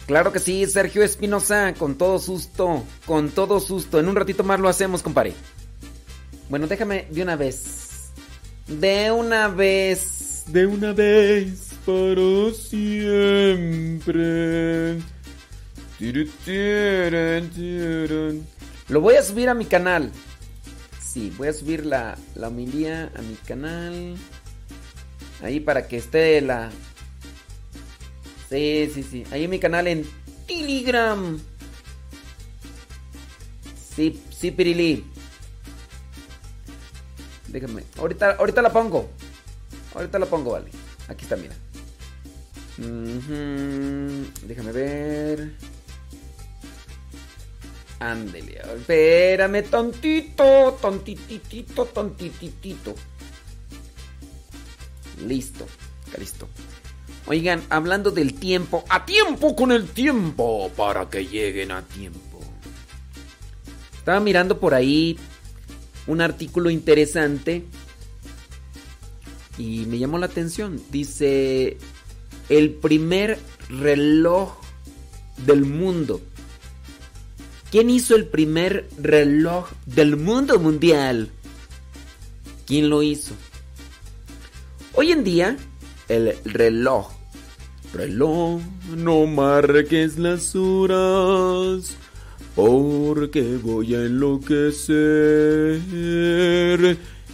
[0.08, 4.00] Claro que sí, Sergio Espinosa, con todo susto, con todo susto.
[4.00, 5.34] En un ratito más lo hacemos, compadre.
[6.50, 8.12] Bueno, déjame de una vez.
[8.68, 10.44] De una vez.
[10.48, 11.70] De una vez.
[11.86, 14.12] Para siempre.
[18.90, 20.12] Lo voy a subir a mi canal.
[21.12, 24.16] Sí, voy a subir la, la a mi canal.
[25.42, 26.72] Ahí para que esté la.
[28.50, 29.26] Sí, sí, sí.
[29.32, 30.06] Ahí en mi canal en
[30.48, 31.38] Telegram.
[33.94, 35.04] Sí, sí, Pirili.
[37.50, 37.84] Déjame.
[37.98, 39.10] Ahorita, ahorita la pongo.
[39.94, 40.72] Ahorita la pongo, vale.
[41.10, 41.56] Aquí está, mira.
[44.48, 45.58] Déjame ver.
[48.02, 52.96] Ándele, espérame tontito, tontititito, tontititito.
[55.28, 55.68] Listo,
[56.18, 56.48] listo.
[57.28, 62.40] Oigan, hablando del tiempo, a tiempo con el tiempo, para que lleguen a tiempo.
[63.94, 65.20] Estaba mirando por ahí
[66.08, 67.66] un artículo interesante
[69.60, 70.82] y me llamó la atención.
[70.90, 71.78] Dice,
[72.50, 73.38] el primer
[73.70, 74.58] reloj
[75.46, 76.20] del mundo.
[77.72, 81.30] ¿Quién hizo el primer reloj del mundo mundial?
[82.68, 83.34] ¿Quién lo hizo?
[84.94, 85.56] Hoy en día,
[86.10, 87.14] el reloj.
[87.94, 88.60] Reloj,
[88.98, 91.96] no marques las horas,
[92.58, 94.90] porque voy a enloquecer.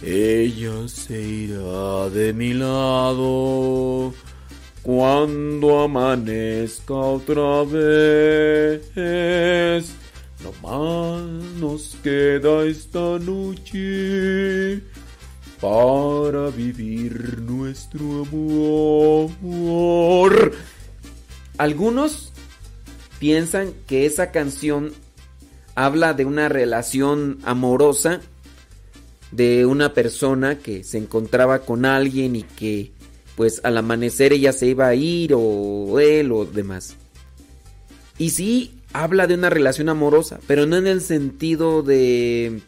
[0.00, 4.14] Ella se irá de mi lado
[4.82, 8.84] cuando amanezca otra vez.
[10.42, 11.22] No más
[11.58, 14.82] nos queda esta noche
[15.60, 20.52] para vivir nuestro amor.
[21.56, 22.32] Algunos
[23.18, 24.92] piensan que esa canción
[25.74, 28.20] habla de una relación amorosa
[29.32, 32.92] de una persona que se encontraba con alguien y que
[33.36, 36.96] pues al amanecer ella se iba a ir o él o demás.
[38.18, 42.62] Y sí habla de una relación amorosa, pero no en el sentido de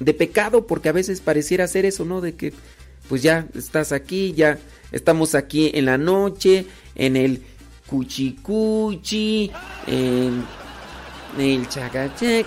[0.00, 2.20] de pecado, porque a veces pareciera ser eso, ¿no?
[2.20, 2.52] De que
[3.08, 4.58] pues ya estás aquí, ya
[4.92, 7.42] estamos aquí en la noche, en el
[7.86, 9.50] cuchicuchi,
[9.86, 10.44] en
[11.38, 12.46] el chacachec.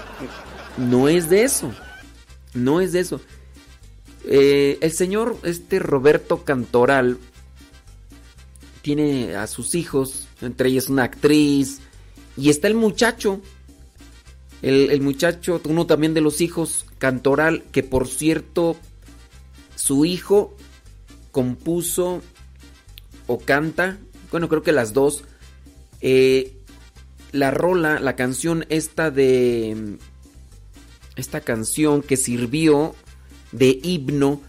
[0.77, 1.71] No es de eso.
[2.53, 3.21] No es de eso.
[4.25, 7.17] Eh, el señor, este Roberto Cantoral,
[8.81, 11.81] tiene a sus hijos, entre ellos una actriz,
[12.37, 13.41] y está el muchacho,
[14.61, 18.77] el, muchacho, uno también de los hijos, Cantoral, que por cierto,
[19.75, 20.55] su hijo
[21.31, 22.21] compuso
[23.27, 23.97] o canta,
[24.31, 25.25] bueno, creo que las dos,
[26.01, 26.53] eh,
[27.31, 29.97] la rola, la canción esta de...
[31.15, 32.95] Esta canción que sirvió
[33.51, 34.41] de himno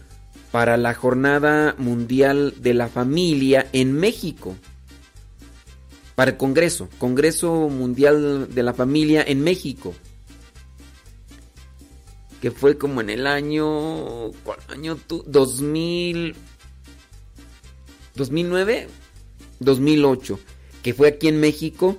[0.51, 4.55] para la Jornada Mundial de la Familia en México.
[6.15, 9.93] Para el Congreso, Congreso Mundial de la Familia en México.
[12.41, 14.31] Que fue como en el año...
[14.43, 15.23] ¿Cuál año tú?
[15.27, 16.35] 2000...
[18.15, 18.87] 2009,
[19.59, 20.39] 2008,
[20.81, 21.97] que fue aquí en México.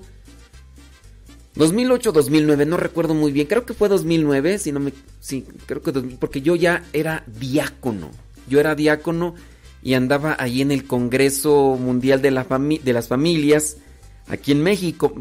[1.55, 3.47] 2008, 2009, no recuerdo muy bien.
[3.47, 8.11] Creo que fue 2009, si no me sí, creo que porque yo ya era diácono.
[8.49, 9.35] Yo era diácono
[9.83, 13.79] y andaba ahí en el Congreso Mundial de, la de las Familias,
[14.28, 15.12] aquí en México.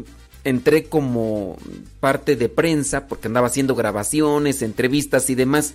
[0.44, 1.58] Entré como
[1.98, 5.74] parte de prensa porque andaba haciendo grabaciones, entrevistas y demás.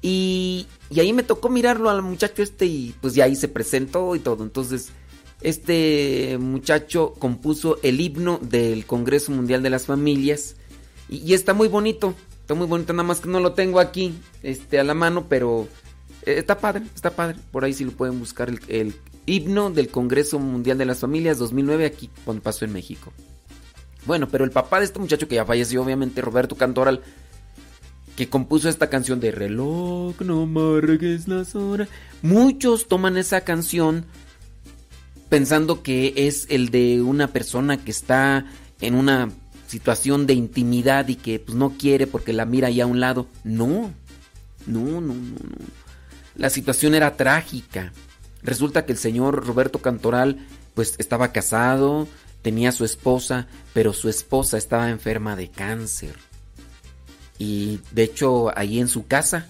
[0.00, 4.14] Y, y ahí me tocó mirarlo al muchacho este y pues ya ahí se presentó
[4.16, 4.42] y todo.
[4.42, 4.90] Entonces,
[5.42, 10.56] este muchacho compuso el himno del Congreso Mundial de las Familias
[11.08, 12.14] y, y está muy bonito.
[12.44, 15.66] Está muy bonito, nada más que no lo tengo aquí este, a la mano, pero
[16.26, 17.38] eh, está padre, está padre.
[17.50, 18.94] Por ahí sí lo pueden buscar el,
[19.26, 23.12] himno del Congreso Mundial de las Familias 2009 aquí cuando pasó en México.
[24.06, 27.00] Bueno, pero el papá de este muchacho que ya falleció, obviamente, Roberto Cantoral,
[28.16, 31.88] que compuso esta canción de Reloj, no marques las horas.
[32.22, 34.04] Muchos toman esa canción
[35.28, 38.46] pensando que es el de una persona que está
[38.80, 39.30] en una
[39.66, 43.26] situación de intimidad y que pues, no quiere porque la mira ahí a un lado.
[43.42, 43.92] No,
[44.66, 45.66] no, no, no, no.
[46.36, 47.92] La situación era trágica.
[48.44, 52.06] Resulta que el señor Roberto Cantoral pues estaba casado,
[52.42, 56.14] tenía su esposa, pero su esposa estaba enferma de cáncer.
[57.38, 59.48] Y de hecho ahí en su casa,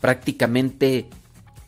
[0.00, 1.06] prácticamente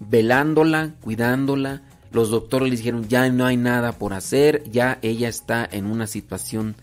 [0.01, 5.69] velándola, cuidándola, los doctores le dijeron ya no hay nada por hacer, ya ella está
[5.71, 6.75] en una situación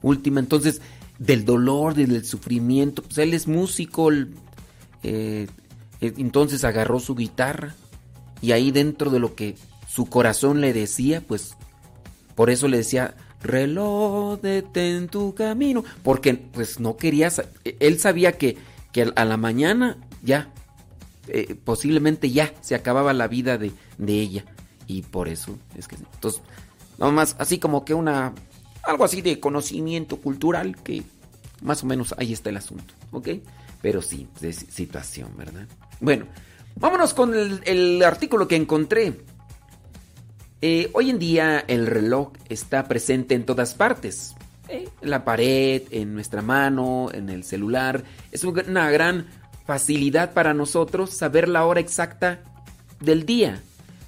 [0.00, 0.38] última.
[0.38, 0.80] Entonces,
[1.18, 4.28] del dolor, del sufrimiento, pues él es músico, eh,
[5.02, 5.48] eh,
[6.00, 7.74] entonces agarró su guitarra
[8.42, 9.56] y ahí dentro de lo que
[9.88, 11.56] su corazón le decía, pues
[12.34, 17.30] por eso le decía, reloj, detén tu camino, porque pues no quería,
[17.64, 18.58] él sabía que,
[18.92, 20.50] que a la mañana ya,
[21.28, 24.44] eh, posiblemente ya se acababa la vida de, de ella
[24.86, 26.42] y por eso es que, entonces,
[26.98, 28.34] nada más, así como que una
[28.82, 31.04] algo así de conocimiento cultural que
[31.60, 33.28] más o menos ahí está el asunto, ¿ok?
[33.80, 35.66] Pero sí, de situación, ¿verdad?
[36.00, 36.26] Bueno,
[36.76, 39.20] vámonos con el, artículo que encontré.
[40.60, 44.34] Eh, hoy en día el reloj está presente en todas partes.
[44.68, 44.88] ¿eh?
[45.00, 48.04] En la pared, en nuestra mano, en el celular.
[48.30, 49.26] Es una gran
[49.66, 52.40] facilidad para nosotros saber la hora exacta
[53.00, 53.60] del día.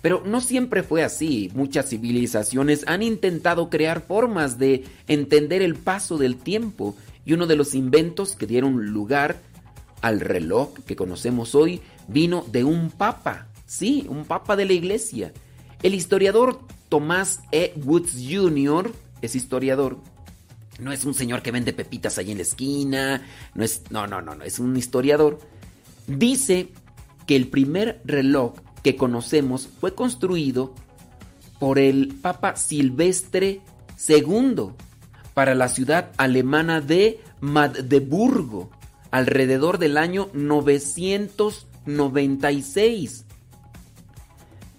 [0.03, 1.51] Pero no siempre fue así.
[1.55, 7.57] Muchas civilizaciones han intentado crear formas de entender el paso del tiempo y uno de
[7.57, 9.41] los inventos que dieron lugar
[10.05, 13.49] al reloj que conocemos hoy vino de un papa.
[13.65, 15.33] Sí, un papa de la iglesia.
[15.83, 16.61] El historiador
[16.91, 17.73] Tomás E.
[17.83, 18.93] Woods Jr.
[19.23, 19.97] es historiador.
[20.79, 23.23] No es un señor que vende pepitas ahí en la esquina.
[23.55, 23.81] No es.
[23.89, 24.45] No, no, no, no.
[24.45, 25.39] Es un historiador.
[26.07, 26.69] Dice
[27.27, 30.75] que el primer reloj que conocemos fue construido
[31.59, 33.63] por el Papa Silvestre
[34.07, 34.67] II
[35.33, 38.69] para la ciudad alemana de Magdeburgo
[39.15, 43.25] alrededor del año 996.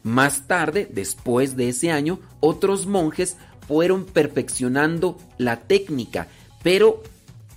[0.04, 6.28] Más tarde, después de ese año, otros monjes fueron perfeccionando la técnica,
[6.64, 7.02] pero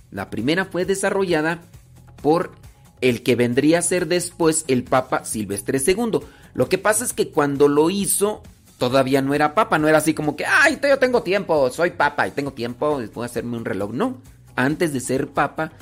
[0.09, 1.59] la primera fue desarrollada
[2.23, 2.53] por
[3.01, 6.21] el que vendría a ser después el Papa Silvestre II.
[6.53, 8.41] Lo que pasa es que cuando lo hizo,
[8.77, 12.25] todavía no era papa, no era así como que, ay, yo tengo tiempo, soy papa
[12.25, 13.91] y tengo tiempo, voy a hacerme un reloj.
[13.91, 14.21] No,
[14.55, 15.73] antes de ser papa,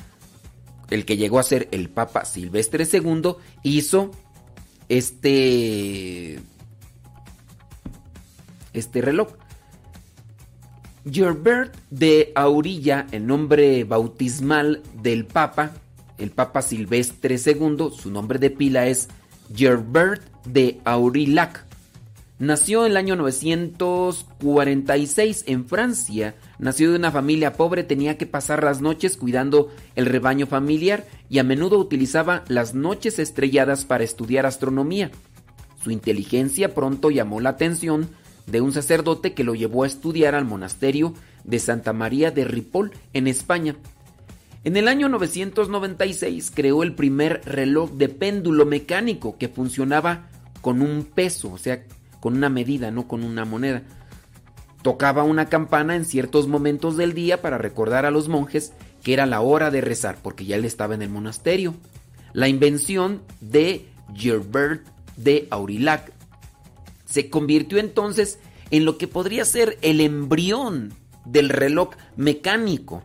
[0.90, 4.10] el que llegó a ser el papa Silvestre II hizo
[4.88, 6.40] este
[8.72, 9.28] este reloj.
[11.10, 15.72] Gerbert de Aurilla, el nombre bautismal del papa,
[16.18, 19.08] el papa Silvestre II, su nombre de pila es
[19.54, 21.67] Gerbert de Aurillac.
[22.38, 26.36] Nació en el año 946 en Francia.
[26.60, 31.40] Nació de una familia pobre, tenía que pasar las noches cuidando el rebaño familiar y
[31.40, 35.10] a menudo utilizaba las noches estrelladas para estudiar astronomía.
[35.82, 38.08] Su inteligencia pronto llamó la atención
[38.46, 42.92] de un sacerdote que lo llevó a estudiar al monasterio de Santa María de Ripoll
[43.14, 43.74] en España.
[44.62, 50.28] En el año 996 creó el primer reloj de péndulo mecánico que funcionaba
[50.60, 51.82] con un peso, o sea,
[52.20, 53.82] con una medida, no con una moneda.
[54.82, 58.72] Tocaba una campana en ciertos momentos del día para recordar a los monjes
[59.02, 61.74] que era la hora de rezar, porque ya él estaba en el monasterio.
[62.32, 64.86] La invención de Gerbert
[65.16, 66.12] de Aurillac
[67.04, 68.38] se convirtió entonces
[68.70, 70.92] en lo que podría ser el embrión
[71.24, 73.02] del reloj mecánico.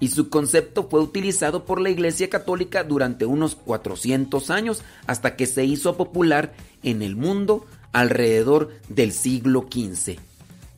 [0.00, 5.46] Y su concepto fue utilizado por la Iglesia Católica durante unos 400 años hasta que
[5.46, 10.18] se hizo popular en el mundo alrededor del siglo XV.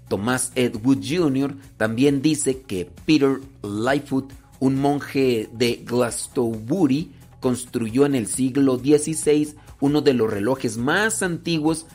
[0.09, 1.55] Tomás Edwood Jr.
[1.77, 10.03] también dice que Peter Lightfoot, un monje de Glastonbury, construyó en el siglo XVI uno
[10.03, 11.87] de los relojes más antiguos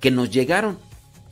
[0.00, 0.78] que nos llegaron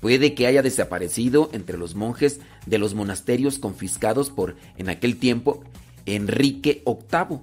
[0.00, 5.62] Puede que haya desaparecido entre los monjes de los monasterios confiscados por, en aquel tiempo,
[6.06, 7.40] Enrique VIII.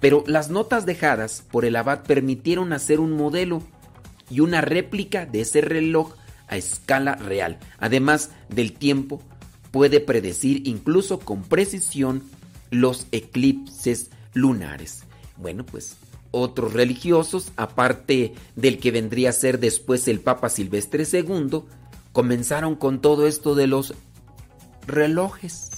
[0.00, 3.62] Pero las notas dejadas por el abad permitieron hacer un modelo
[4.30, 6.14] y una réplica de ese reloj
[6.48, 7.58] a escala real.
[7.78, 9.22] Además del tiempo,
[9.70, 12.22] puede predecir incluso con precisión
[12.70, 15.04] los eclipses lunares.
[15.36, 15.96] Bueno, pues
[16.40, 21.62] otros religiosos, aparte del que vendría a ser después el Papa Silvestre II,
[22.12, 23.94] comenzaron con todo esto de los
[24.86, 25.70] relojes.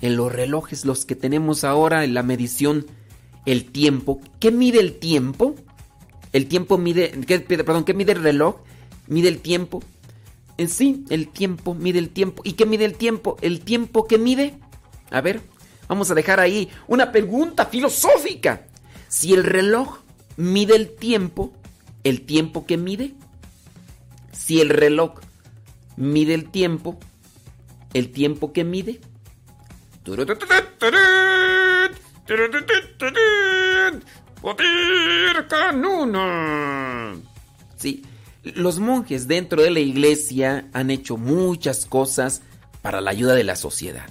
[0.00, 2.86] En los relojes, los que tenemos ahora en la medición,
[3.46, 4.20] el tiempo.
[4.40, 5.54] ¿Qué mide el tiempo?
[6.32, 7.08] El tiempo mide,
[7.46, 8.56] perdón, ¿qué mide el reloj?
[9.06, 9.82] Mide el tiempo.
[10.56, 12.42] En sí, el tiempo mide el tiempo.
[12.44, 13.36] ¿Y qué mide el tiempo?
[13.40, 14.58] El tiempo que mide.
[15.10, 15.40] A ver,
[15.88, 18.67] vamos a dejar ahí una pregunta filosófica.
[19.08, 20.00] Si el reloj
[20.36, 21.52] mide el tiempo,
[22.04, 23.14] ¿el tiempo que mide?
[24.32, 25.14] Si el reloj
[25.96, 26.98] mide el tiempo,
[27.94, 29.00] ¿el tiempo que mide?
[37.76, 38.04] Sí,
[38.42, 42.42] los monjes dentro de la iglesia han hecho muchas cosas
[42.82, 44.06] para la ayuda de la sociedad.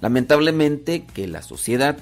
[0.00, 1.98] Lamentablemente que la sociedad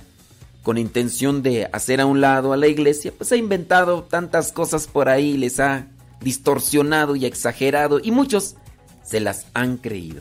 [0.68, 4.86] con intención de hacer a un lado a la iglesia, pues ha inventado tantas cosas
[4.86, 5.86] por ahí, les ha
[6.20, 8.54] distorsionado y exagerado y muchos
[9.02, 10.20] se las han creído.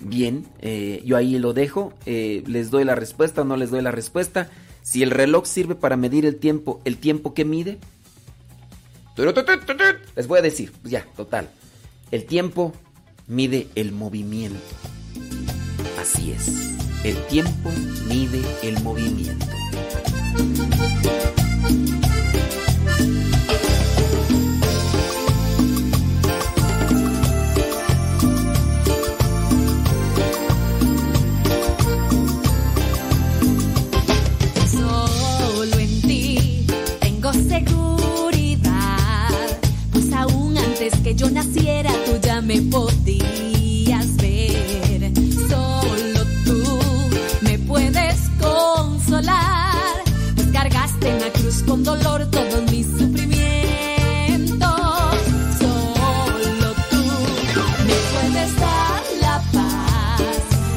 [0.00, 1.92] Bien, eh, yo ahí lo dejo.
[2.06, 4.48] Eh, les doy la respuesta o no les doy la respuesta.
[4.80, 7.76] Si el reloj sirve para medir el tiempo, ¿el tiempo que mide?
[10.16, 11.50] Les voy a decir, pues ya, total.
[12.10, 12.72] El tiempo
[13.26, 14.58] mide el movimiento.
[16.00, 16.83] Así es.
[17.04, 17.70] El tiempo
[18.08, 19.44] mide el movimiento.
[34.72, 36.66] Solo en ti
[37.00, 38.70] tengo seguridad,
[39.92, 42.62] pues aún antes que yo naciera tú ya me
[51.04, 54.68] en la cruz con dolor todos mis sufrimientos.
[55.58, 57.02] Solo tú
[57.86, 60.22] me puedes dar la paz,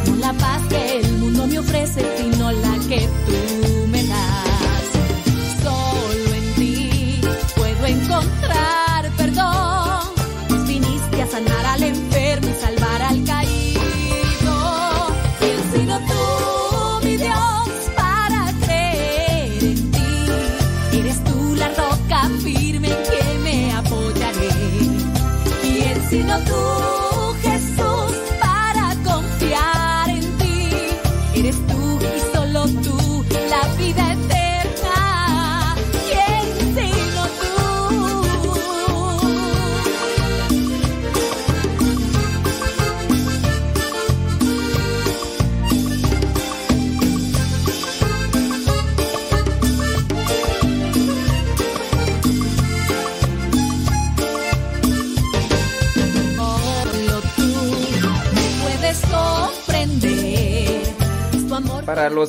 [0.08, 3.67] no la paz que el mundo me ofrece, sino la que tú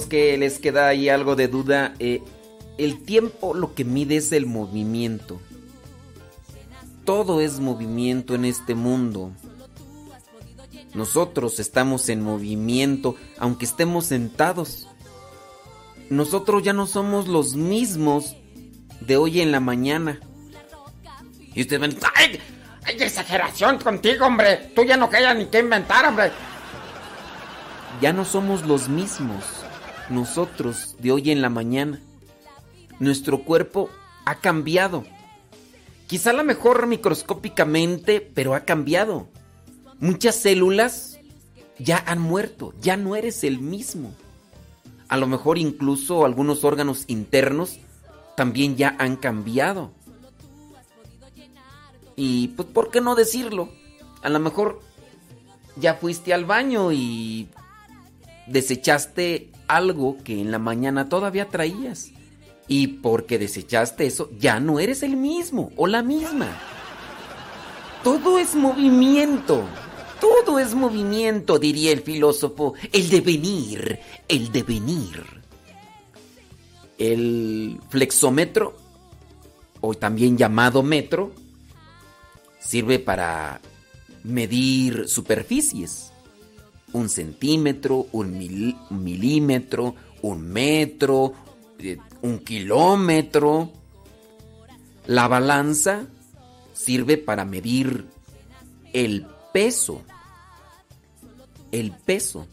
[0.09, 2.22] que les queda ahí algo de duda, eh,
[2.78, 5.40] el tiempo lo que mide es el movimiento.
[7.05, 9.32] Todo es movimiento en este mundo.
[10.94, 14.89] Nosotros estamos en movimiento, aunque estemos sentados.
[16.10, 18.36] Nosotros ya no somos los mismos
[19.01, 20.20] de hoy en la mañana.
[21.55, 22.39] Y ustedes van, ¡Ay!
[22.85, 24.72] ¡Ay, exageración contigo, hombre!
[24.74, 26.30] Tú ya no querías ni qué inventar, hombre.
[28.01, 29.57] ya no somos los mismos
[30.10, 32.01] nosotros de hoy en la mañana.
[32.98, 33.90] Nuestro cuerpo
[34.24, 35.05] ha cambiado.
[36.06, 39.28] Quizá a lo mejor microscópicamente, pero ha cambiado.
[40.01, 41.18] Muchas células
[41.78, 44.14] ya han muerto, ya no eres el mismo.
[45.09, 47.78] A lo mejor incluso algunos órganos internos
[48.36, 49.93] también ya han cambiado.
[52.16, 53.70] Y pues, ¿por qué no decirlo?
[54.22, 54.80] A lo mejor
[55.76, 57.48] ya fuiste al baño y
[58.47, 62.10] desechaste algo que en la mañana todavía traías.
[62.66, 66.58] Y porque desechaste eso, ya no eres el mismo o la misma.
[68.02, 69.64] Todo es movimiento.
[70.20, 72.74] Todo es movimiento, diría el filósofo.
[72.92, 75.24] El devenir, el devenir.
[76.98, 78.76] El flexómetro,
[79.80, 81.32] o también llamado metro,
[82.58, 83.60] sirve para
[84.24, 86.12] medir superficies.
[86.93, 91.32] Un centímetro, un mil- milímetro, un metro,
[91.78, 93.73] eh, un kilómetro.
[95.06, 96.06] La balanza
[96.73, 98.06] sirve para medir
[98.93, 100.02] el peso.
[101.70, 102.47] El peso.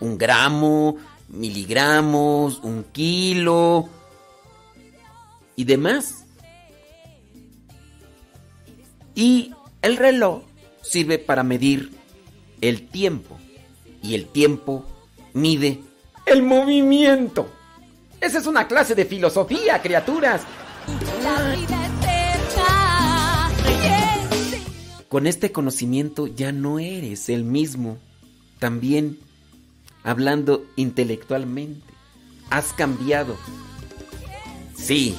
[0.00, 0.96] Un gramo,
[1.28, 3.88] miligramos, un kilo
[5.56, 6.24] y demás.
[9.14, 9.52] Y
[9.82, 10.42] el reloj
[10.82, 11.90] sirve para medir
[12.60, 13.37] el tiempo.
[14.02, 14.84] Y el tiempo
[15.32, 15.82] mide
[16.26, 17.48] el movimiento.
[18.20, 20.42] Esa es una clase de filosofía, criaturas.
[21.22, 23.50] La vida eterna.
[23.64, 24.62] ¿Quién
[25.08, 27.98] Con este conocimiento ya no eres el mismo.
[28.58, 29.18] También,
[30.02, 31.92] hablando intelectualmente,
[32.50, 33.36] has cambiado.
[34.74, 35.16] Sí,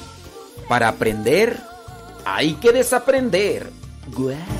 [0.68, 1.58] para aprender
[2.24, 3.70] hay que desaprender.
[4.14, 4.59] Guau.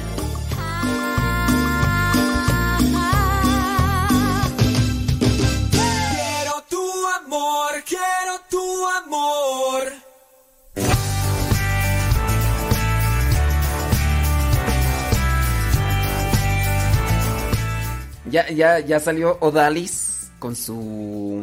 [18.30, 20.74] Ya, ya, ya salió Odalis con su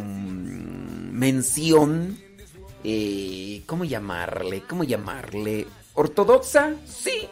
[0.03, 2.18] mm, mención.
[2.84, 4.61] eh, ¿Cómo llamarle?
[4.68, 5.68] ¿Cómo llamarle?
[5.93, 6.76] ¿Ortodoxa?
[6.85, 7.27] Sí.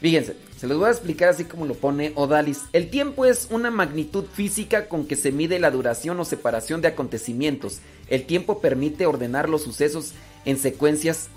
[0.00, 2.62] Fíjense, Se los voy a explicar así como lo pone Odalis.
[2.72, 6.88] El tiempo es una magnitud física con que se mide la duración o separación de
[6.88, 7.80] acontecimientos.
[8.08, 10.12] El tiempo permite ordenar los sucesos
[10.44, 11.28] en secuencias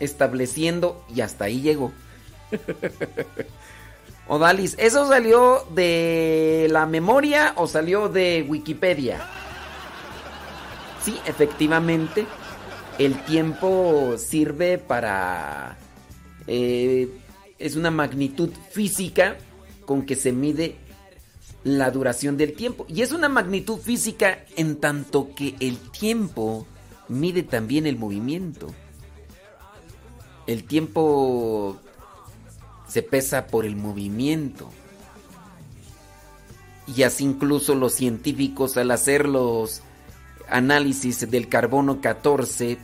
[0.00, 1.92] estableciendo y hasta ahí llegó.
[4.28, 9.26] Odalis, ¿eso salió de la memoria o salió de Wikipedia?
[11.02, 12.26] Sí, efectivamente,
[12.98, 15.78] el tiempo sirve para...
[16.46, 17.08] Eh,
[17.58, 19.36] es una magnitud física
[19.86, 20.76] con que se mide
[21.64, 22.84] la duración del tiempo.
[22.86, 26.66] Y es una magnitud física en tanto que el tiempo
[27.08, 28.68] mide también el movimiento.
[30.46, 31.78] El tiempo
[32.88, 34.70] se pesa por el movimiento.
[36.86, 39.82] Y así incluso los científicos al hacer los
[40.48, 42.78] análisis del carbono 14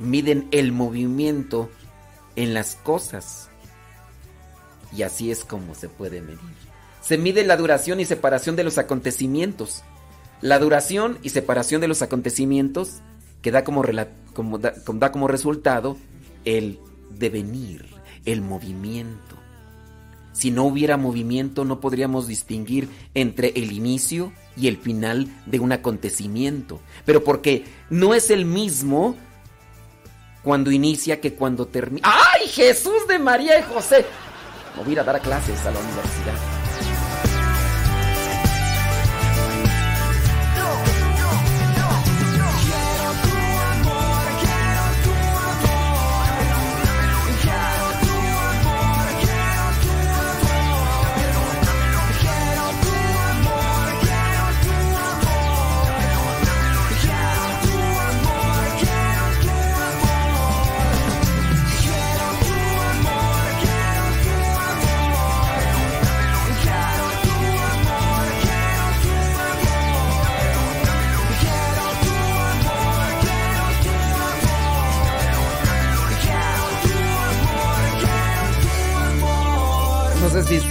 [0.00, 1.70] miden el movimiento
[2.36, 3.48] en las cosas.
[4.94, 6.38] Y así es como se puede medir.
[7.00, 9.82] Se mide la duración y separación de los acontecimientos.
[10.40, 13.00] La duración y separación de los acontecimientos
[13.42, 13.84] que da como,
[14.34, 15.96] como, da, da como resultado
[16.44, 16.78] el
[17.10, 17.86] devenir,
[18.24, 19.36] el movimiento.
[20.32, 25.72] Si no hubiera movimiento no podríamos distinguir entre el inicio y el final de un
[25.72, 26.80] acontecimiento.
[27.04, 29.16] Pero porque no es el mismo
[30.42, 32.08] cuando inicia que cuando termina.
[32.08, 34.04] ¡Ay, Jesús de María y José!
[34.78, 36.61] o ir a dar clases a la universidad.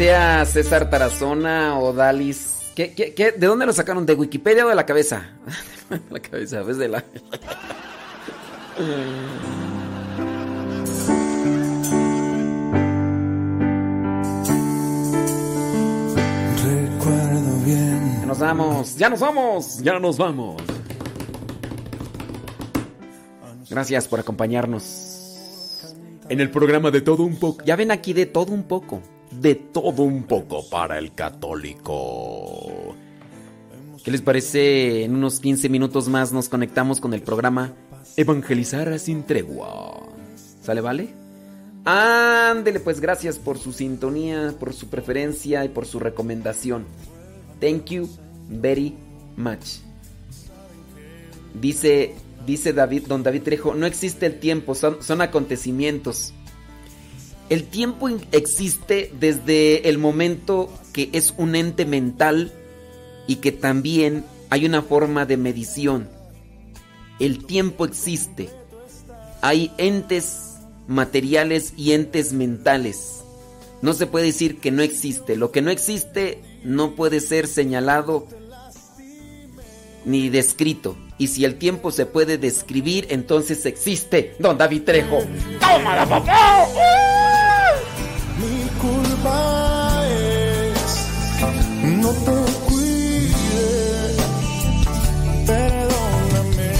[0.02, 2.56] Sea César Tarazona o Dalis.
[2.74, 3.34] ¿Qué, qué, qué?
[3.34, 4.04] de dónde lo sacaron?
[4.04, 5.30] ¿De Wikipedia o de la cabeza?
[6.10, 7.06] la cabeza, ves de la.
[16.66, 18.22] Recuerdo bien.
[18.22, 20.64] Ya nos vamos, ya nos vamos, ya nos vamos.
[23.70, 25.94] Gracias por acompañarnos
[26.28, 27.64] en el programa de todo un poco.
[27.66, 32.96] Ya ven aquí de todo un poco de todo un poco para el católico.
[34.04, 35.04] ¿Qué les parece?
[35.04, 37.74] En unos 15 minutos más nos conectamos con el programa
[38.18, 40.08] Evangelizar sin tregua.
[40.62, 41.14] ¿Sale, vale?
[41.86, 46.86] Ándele, pues gracias por su sintonía, por su preferencia y por su recomendación.
[47.60, 48.10] Thank you
[48.50, 48.96] very
[49.38, 49.80] much.
[51.60, 52.14] Dice,
[52.46, 56.34] dice David, don David Trejo, no existe el tiempo, son, son acontecimientos.
[57.52, 62.50] El tiempo existe desde el momento que es un ente mental
[63.28, 66.08] y que también hay una forma de medición.
[67.20, 68.48] El tiempo existe.
[69.42, 73.20] Hay entes materiales y entes mentales.
[73.82, 75.36] No se puede decir que no existe.
[75.36, 78.28] Lo que no existe no puede ser señalado
[80.06, 80.96] ni descrito.
[81.18, 84.38] Y si el tiempo se puede describir, entonces existe.
[84.40, 85.20] Don David Trejo.
[85.60, 86.62] ¡Tómala, papá!
[86.72, 87.41] culpa
[92.02, 92.32] no te
[92.68, 94.16] cuide,
[95.46, 96.72] perdóname.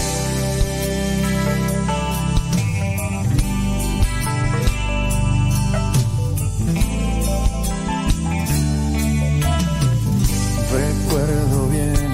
[10.72, 12.12] Recuerdo bien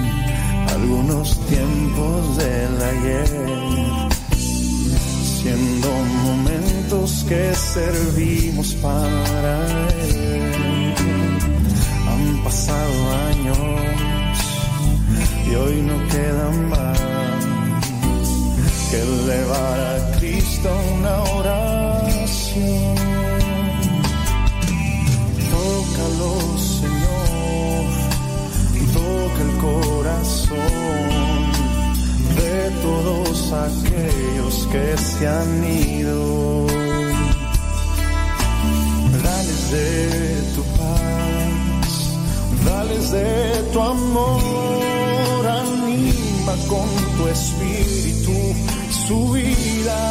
[0.74, 3.28] algunos tiempos del ayer,
[5.40, 5.88] siendo
[6.24, 9.87] momentos que servimos para
[12.44, 12.92] pasado
[13.28, 13.58] años
[15.46, 16.98] y hoy no queda más
[18.90, 22.96] que elevar a Cristo una oración.
[25.50, 26.32] Tócalo,
[26.78, 27.84] Señor,
[28.94, 30.58] toca el corazón
[32.36, 36.66] de todos aquellos que se han ido.
[39.22, 40.62] Dales de tu
[42.64, 48.32] Dales de tu amor, anima con tu espíritu
[49.06, 50.02] su vida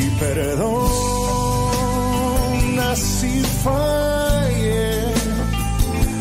[0.00, 0.68] y perdona
[2.96, 5.14] si falle,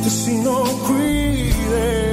[0.10, 1.07] si no cuida.